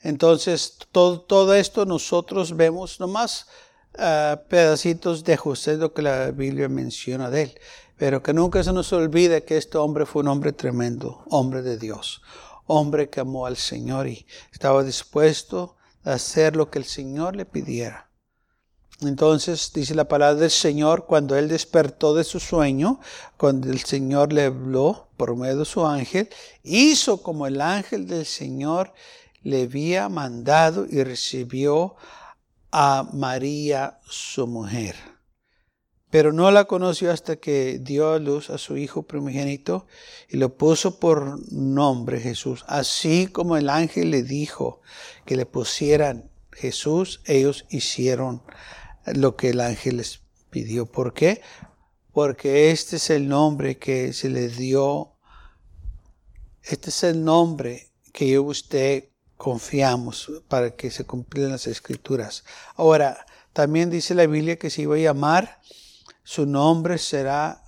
Entonces, 0.00 0.78
todo, 0.92 1.20
todo, 1.22 1.54
esto 1.54 1.86
nosotros 1.86 2.56
vemos 2.56 3.00
nomás 3.00 3.46
uh, 3.94 4.36
pedacitos 4.48 5.24
de 5.24 5.36
José, 5.36 5.76
lo 5.76 5.92
que 5.92 6.02
la 6.02 6.30
Biblia 6.30 6.68
menciona 6.68 7.30
de 7.30 7.42
él. 7.42 7.60
Pero 7.96 8.22
que 8.22 8.34
nunca 8.34 8.62
se 8.62 8.72
nos 8.72 8.92
olvide 8.92 9.44
que 9.44 9.56
este 9.56 9.78
hombre 9.78 10.04
fue 10.04 10.22
un 10.22 10.28
hombre 10.28 10.52
tremendo, 10.52 11.24
hombre 11.30 11.62
de 11.62 11.78
Dios, 11.78 12.22
hombre 12.66 13.08
que 13.08 13.20
amó 13.20 13.46
al 13.46 13.56
Señor 13.56 14.08
y 14.08 14.26
estaba 14.52 14.82
dispuesto 14.82 15.76
a 16.04 16.14
hacer 16.14 16.56
lo 16.56 16.70
que 16.70 16.78
el 16.78 16.84
Señor 16.84 17.36
le 17.36 17.46
pidiera. 17.46 18.10
Entonces 19.08 19.72
dice 19.74 19.94
la 19.94 20.08
palabra 20.08 20.40
del 20.40 20.50
Señor, 20.50 21.06
cuando 21.06 21.36
él 21.36 21.48
despertó 21.48 22.14
de 22.14 22.24
su 22.24 22.40
sueño, 22.40 23.00
cuando 23.36 23.70
el 23.70 23.80
Señor 23.80 24.32
le 24.32 24.44
habló 24.44 25.08
por 25.16 25.36
medio 25.36 25.58
de 25.58 25.64
su 25.64 25.86
ángel, 25.86 26.28
hizo 26.62 27.22
como 27.22 27.46
el 27.46 27.60
ángel 27.60 28.06
del 28.06 28.26
Señor 28.26 28.92
le 29.42 29.62
había 29.62 30.08
mandado 30.08 30.86
y 30.88 31.02
recibió 31.04 31.96
a 32.70 33.08
María 33.12 34.00
su 34.08 34.46
mujer. 34.46 34.96
Pero 36.10 36.32
no 36.32 36.50
la 36.50 36.64
conoció 36.64 37.10
hasta 37.10 37.36
que 37.36 37.78
dio 37.80 38.12
a 38.12 38.18
luz 38.18 38.48
a 38.48 38.58
su 38.58 38.76
hijo 38.76 39.02
primogénito 39.02 39.86
y 40.28 40.36
lo 40.36 40.56
puso 40.56 40.98
por 40.98 41.40
nombre 41.52 42.20
Jesús. 42.20 42.64
Así 42.68 43.26
como 43.26 43.56
el 43.56 43.68
ángel 43.68 44.10
le 44.10 44.22
dijo 44.22 44.80
que 45.24 45.36
le 45.36 45.44
pusieran 45.44 46.30
Jesús, 46.52 47.20
ellos 47.26 47.64
hicieron 47.68 48.42
lo 49.06 49.36
que 49.36 49.50
el 49.50 49.60
ángel 49.60 49.98
les 49.98 50.20
pidió. 50.50 50.86
¿Por 50.86 51.12
qué? 51.14 51.42
Porque 52.12 52.70
este 52.70 52.96
es 52.96 53.10
el 53.10 53.28
nombre 53.28 53.78
que 53.78 54.12
se 54.12 54.28
le 54.28 54.48
dio, 54.48 55.12
este 56.62 56.90
es 56.90 57.02
el 57.02 57.24
nombre 57.24 57.88
que 58.12 58.30
yo 58.30 58.44
usted 58.44 59.08
confiamos 59.36 60.30
para 60.48 60.76
que 60.76 60.90
se 60.90 61.04
cumplan 61.04 61.50
las 61.50 61.66
escrituras. 61.66 62.44
Ahora, 62.76 63.26
también 63.52 63.90
dice 63.90 64.14
la 64.14 64.26
Biblia 64.26 64.58
que 64.58 64.70
se 64.70 64.82
iba 64.82 64.94
a 64.96 64.98
llamar, 64.98 65.60
su 66.22 66.46
nombre 66.46 66.98
será 66.98 67.62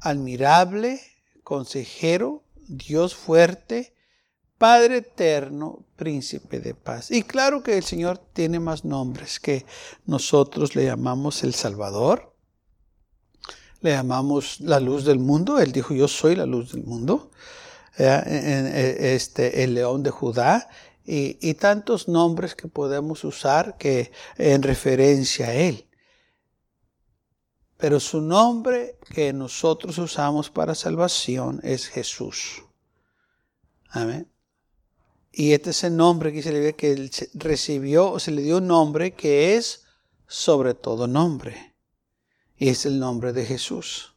admirable, 0.00 1.00
consejero, 1.42 2.42
Dios 2.68 3.14
fuerte, 3.14 3.94
Padre 4.62 4.98
eterno, 4.98 5.84
príncipe 5.96 6.60
de 6.60 6.72
paz. 6.72 7.10
Y 7.10 7.24
claro 7.24 7.64
que 7.64 7.76
el 7.76 7.82
Señor 7.82 8.18
tiene 8.18 8.60
más 8.60 8.84
nombres 8.84 9.40
que 9.40 9.66
nosotros 10.06 10.76
le 10.76 10.84
llamamos 10.84 11.42
el 11.42 11.52
Salvador, 11.52 12.32
le 13.80 13.90
llamamos 13.90 14.60
la 14.60 14.78
luz 14.78 15.04
del 15.04 15.18
mundo. 15.18 15.58
Él 15.58 15.72
dijo, 15.72 15.94
yo 15.94 16.06
soy 16.06 16.36
la 16.36 16.46
luz 16.46 16.70
del 16.70 16.84
mundo. 16.84 17.32
Este, 17.96 19.64
el 19.64 19.74
león 19.74 20.04
de 20.04 20.10
Judá 20.10 20.68
y, 21.04 21.38
y 21.40 21.54
tantos 21.54 22.06
nombres 22.06 22.54
que 22.54 22.68
podemos 22.68 23.24
usar 23.24 23.76
que 23.76 24.12
en 24.38 24.62
referencia 24.62 25.48
a 25.48 25.54
Él. 25.54 25.88
Pero 27.78 27.98
su 27.98 28.20
nombre 28.20 28.96
que 29.12 29.32
nosotros 29.32 29.98
usamos 29.98 30.50
para 30.50 30.76
salvación 30.76 31.58
es 31.64 31.88
Jesús. 31.88 32.62
Amén. 33.88 34.31
Y 35.32 35.52
este 35.52 35.70
es 35.70 35.82
el 35.84 35.96
nombre 35.96 36.32
que 36.32 36.42
se 36.42 36.52
le 36.52 36.60
ve 36.60 36.74
que 36.74 37.10
recibió, 37.34 38.10
o 38.10 38.18
se 38.20 38.30
le 38.30 38.42
dio 38.42 38.58
un 38.58 38.66
nombre 38.66 39.12
que 39.12 39.56
es 39.56 39.84
sobre 40.26 40.74
todo 40.74 41.06
nombre. 41.06 41.74
Y 42.56 42.68
es 42.68 42.84
el 42.84 42.98
nombre 43.00 43.32
de 43.32 43.46
Jesús. 43.46 44.14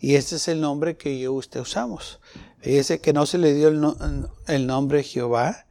Y 0.00 0.16
este 0.16 0.36
es 0.36 0.48
el 0.48 0.60
nombre 0.60 0.96
que 0.96 1.18
yo 1.18 1.32
y 1.32 1.36
usted 1.36 1.60
usamos. 1.60 2.20
Fíjese 2.60 3.00
que 3.00 3.12
no 3.12 3.26
se 3.26 3.38
le 3.38 3.54
dio 3.54 3.68
el, 3.68 4.66
nombre 4.66 5.02
Jehová, 5.02 5.66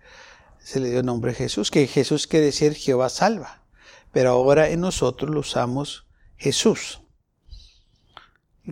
se 0.60 0.80
le 0.80 0.90
dio 0.90 1.00
el 1.00 1.06
nombre 1.06 1.34
Jesús, 1.34 1.70
que 1.70 1.88
Jesús 1.88 2.28
quiere 2.28 2.48
decir 2.48 2.74
Jehová 2.74 3.10
salva. 3.10 3.64
Pero 4.12 4.32
ahora 4.32 4.70
en 4.70 4.82
nosotros 4.82 5.30
lo 5.30 5.42
usamos 5.42 6.06
Jesús. 6.38 7.02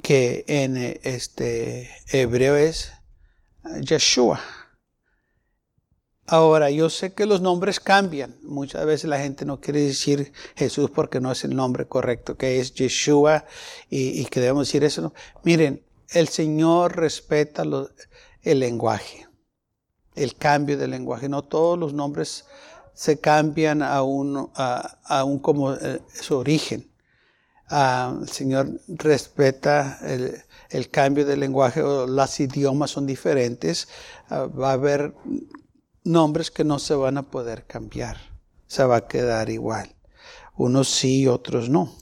Que 0.01 0.43
en 0.47 0.77
este 1.03 1.89
hebreo 2.11 2.55
es 2.55 2.91
Yeshua. 3.81 4.41
Ahora, 6.27 6.71
yo 6.71 6.89
sé 6.89 7.13
que 7.13 7.27
los 7.27 7.41
nombres 7.41 7.79
cambian. 7.79 8.35
Muchas 8.41 8.83
veces 8.85 9.09
la 9.09 9.19
gente 9.19 9.45
no 9.45 9.61
quiere 9.61 9.81
decir 9.81 10.33
Jesús 10.55 10.89
porque 10.89 11.19
no 11.21 11.31
es 11.31 11.43
el 11.43 11.55
nombre 11.55 11.87
correcto, 11.87 12.35
que 12.35 12.59
es 12.59 12.73
Yeshua 12.73 13.45
y, 13.89 14.25
que 14.25 14.39
debemos 14.39 14.67
decir 14.67 14.83
eso. 14.83 15.13
Miren, 15.43 15.85
el 16.09 16.27
Señor 16.27 16.97
respeta 16.97 17.63
el 18.41 18.59
lenguaje, 18.59 19.27
el 20.15 20.35
cambio 20.35 20.77
del 20.79 20.91
lenguaje. 20.91 21.29
No 21.29 21.43
todos 21.43 21.77
los 21.77 21.93
nombres 21.93 22.45
se 22.95 23.19
cambian 23.19 23.83
aún, 23.83 24.49
un 25.25 25.39
como 25.39 25.73
eh, 25.75 26.01
su 26.09 26.37
origen. 26.37 26.91
Ah, 27.69 28.17
el 28.19 28.29
Señor 28.29 28.79
respeta 28.87 29.99
el, 30.03 30.41
el, 30.69 30.89
cambio 30.89 31.25
del 31.25 31.39
lenguaje, 31.39 31.81
o 31.81 32.07
los 32.07 32.39
idiomas 32.39 32.91
son 32.91 33.05
diferentes. 33.05 33.87
Ah, 34.29 34.45
va 34.45 34.69
a 34.69 34.73
haber 34.73 35.13
nombres 36.05 36.51
que 36.51 36.63
no 36.63 36.79
se 36.79 36.95
van 36.95 37.17
a 37.17 37.23
poder 37.23 37.65
cambiar. 37.65 38.17
Se 38.67 38.85
va 38.85 38.97
a 38.97 39.07
quedar 39.07 39.49
igual. 39.49 39.95
Unos 40.55 40.87
sí, 40.87 41.27
otros 41.27 41.69
no. 41.69 41.93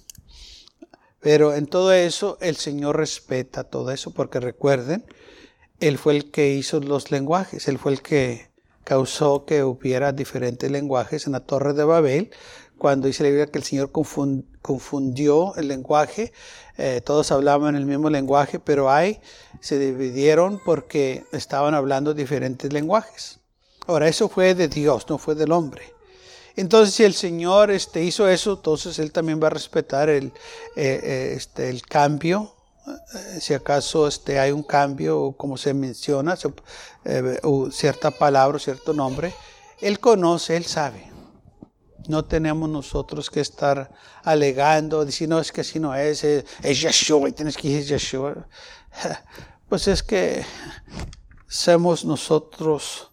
Pero 1.19 1.55
en 1.55 1.65
todo 1.65 1.91
eso 1.91 2.37
el 2.41 2.57
Señor 2.57 2.97
respeta 2.97 3.63
todo 3.63 3.91
eso 3.91 4.11
porque 4.11 4.39
recuerden, 4.39 5.05
Él 5.79 5.97
fue 5.97 6.15
el 6.15 6.31
que 6.31 6.53
hizo 6.53 6.79
los 6.81 7.09
lenguajes, 7.09 7.67
Él 7.67 7.79
fue 7.79 7.93
el 7.93 8.01
que 8.01 8.51
causó 8.83 9.45
que 9.45 9.63
hubiera 9.63 10.11
diferentes 10.11 10.69
lenguajes 10.69 11.25
en 11.25 11.31
la 11.31 11.39
torre 11.39 11.73
de 11.73 11.85
Babel 11.85 12.31
cuando 12.77 13.07
dice 13.07 13.23
la 13.23 13.29
Biblia 13.29 13.47
que 13.47 13.59
el 13.59 13.63
Señor 13.63 13.91
confundió 13.93 15.55
el 15.55 15.69
lenguaje, 15.69 16.33
eh, 16.77 16.99
todos 16.99 17.31
hablaban 17.31 17.77
el 17.77 17.85
mismo 17.85 18.09
lenguaje, 18.09 18.59
pero 18.59 18.91
hay, 18.91 19.21
se 19.61 19.79
dividieron 19.79 20.59
porque 20.65 21.23
estaban 21.31 21.75
hablando 21.75 22.13
diferentes 22.13 22.73
lenguajes. 22.73 23.39
Ahora, 23.87 24.07
eso 24.07 24.29
fue 24.29 24.55
de 24.55 24.67
Dios, 24.67 25.05
no 25.09 25.17
fue 25.17 25.35
del 25.35 25.51
hombre. 25.51 25.93
Entonces, 26.55 26.93
si 26.93 27.03
el 27.03 27.13
Señor 27.13 27.71
este, 27.71 28.03
hizo 28.03 28.27
eso, 28.27 28.53
entonces 28.53 28.99
Él 28.99 29.11
también 29.11 29.41
va 29.41 29.47
a 29.47 29.51
respetar 29.51 30.09
el, 30.09 30.27
eh, 30.75 30.99
eh, 31.03 31.33
este, 31.35 31.69
el 31.69 31.81
cambio. 31.81 32.55
Si 33.39 33.53
acaso 33.53 34.07
este, 34.07 34.39
hay 34.39 34.51
un 34.51 34.63
cambio, 34.63 35.33
como 35.37 35.57
se 35.57 35.73
menciona, 35.73 36.37
cierta 37.71 38.11
palabra, 38.11 38.57
o 38.57 38.59
cierto 38.59 38.93
nombre, 38.93 39.33
Él 39.79 39.99
conoce, 39.99 40.57
Él 40.57 40.65
sabe. 40.65 41.11
No 42.07 42.25
tenemos 42.25 42.69
nosotros 42.69 43.29
que 43.29 43.39
estar 43.39 43.89
alegando, 44.23 45.05
diciendo, 45.05 45.37
no, 45.37 45.41
es 45.41 45.53
que 45.53 45.61
así 45.61 45.79
no 45.79 45.95
es, 45.95 46.23
es, 46.25 46.81
Yeshua, 46.81 47.29
y 47.29 47.31
tienes 47.31 47.55
que 47.57 47.69
decir 47.69 47.97
Yeshua. 47.97 48.47
Pues 49.69 49.87
es 49.87 50.03
que 50.03 50.45
somos 51.47 52.05
nosotros 52.05 53.12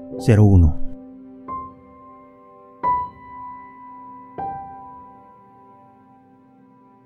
78501. 0.21 0.90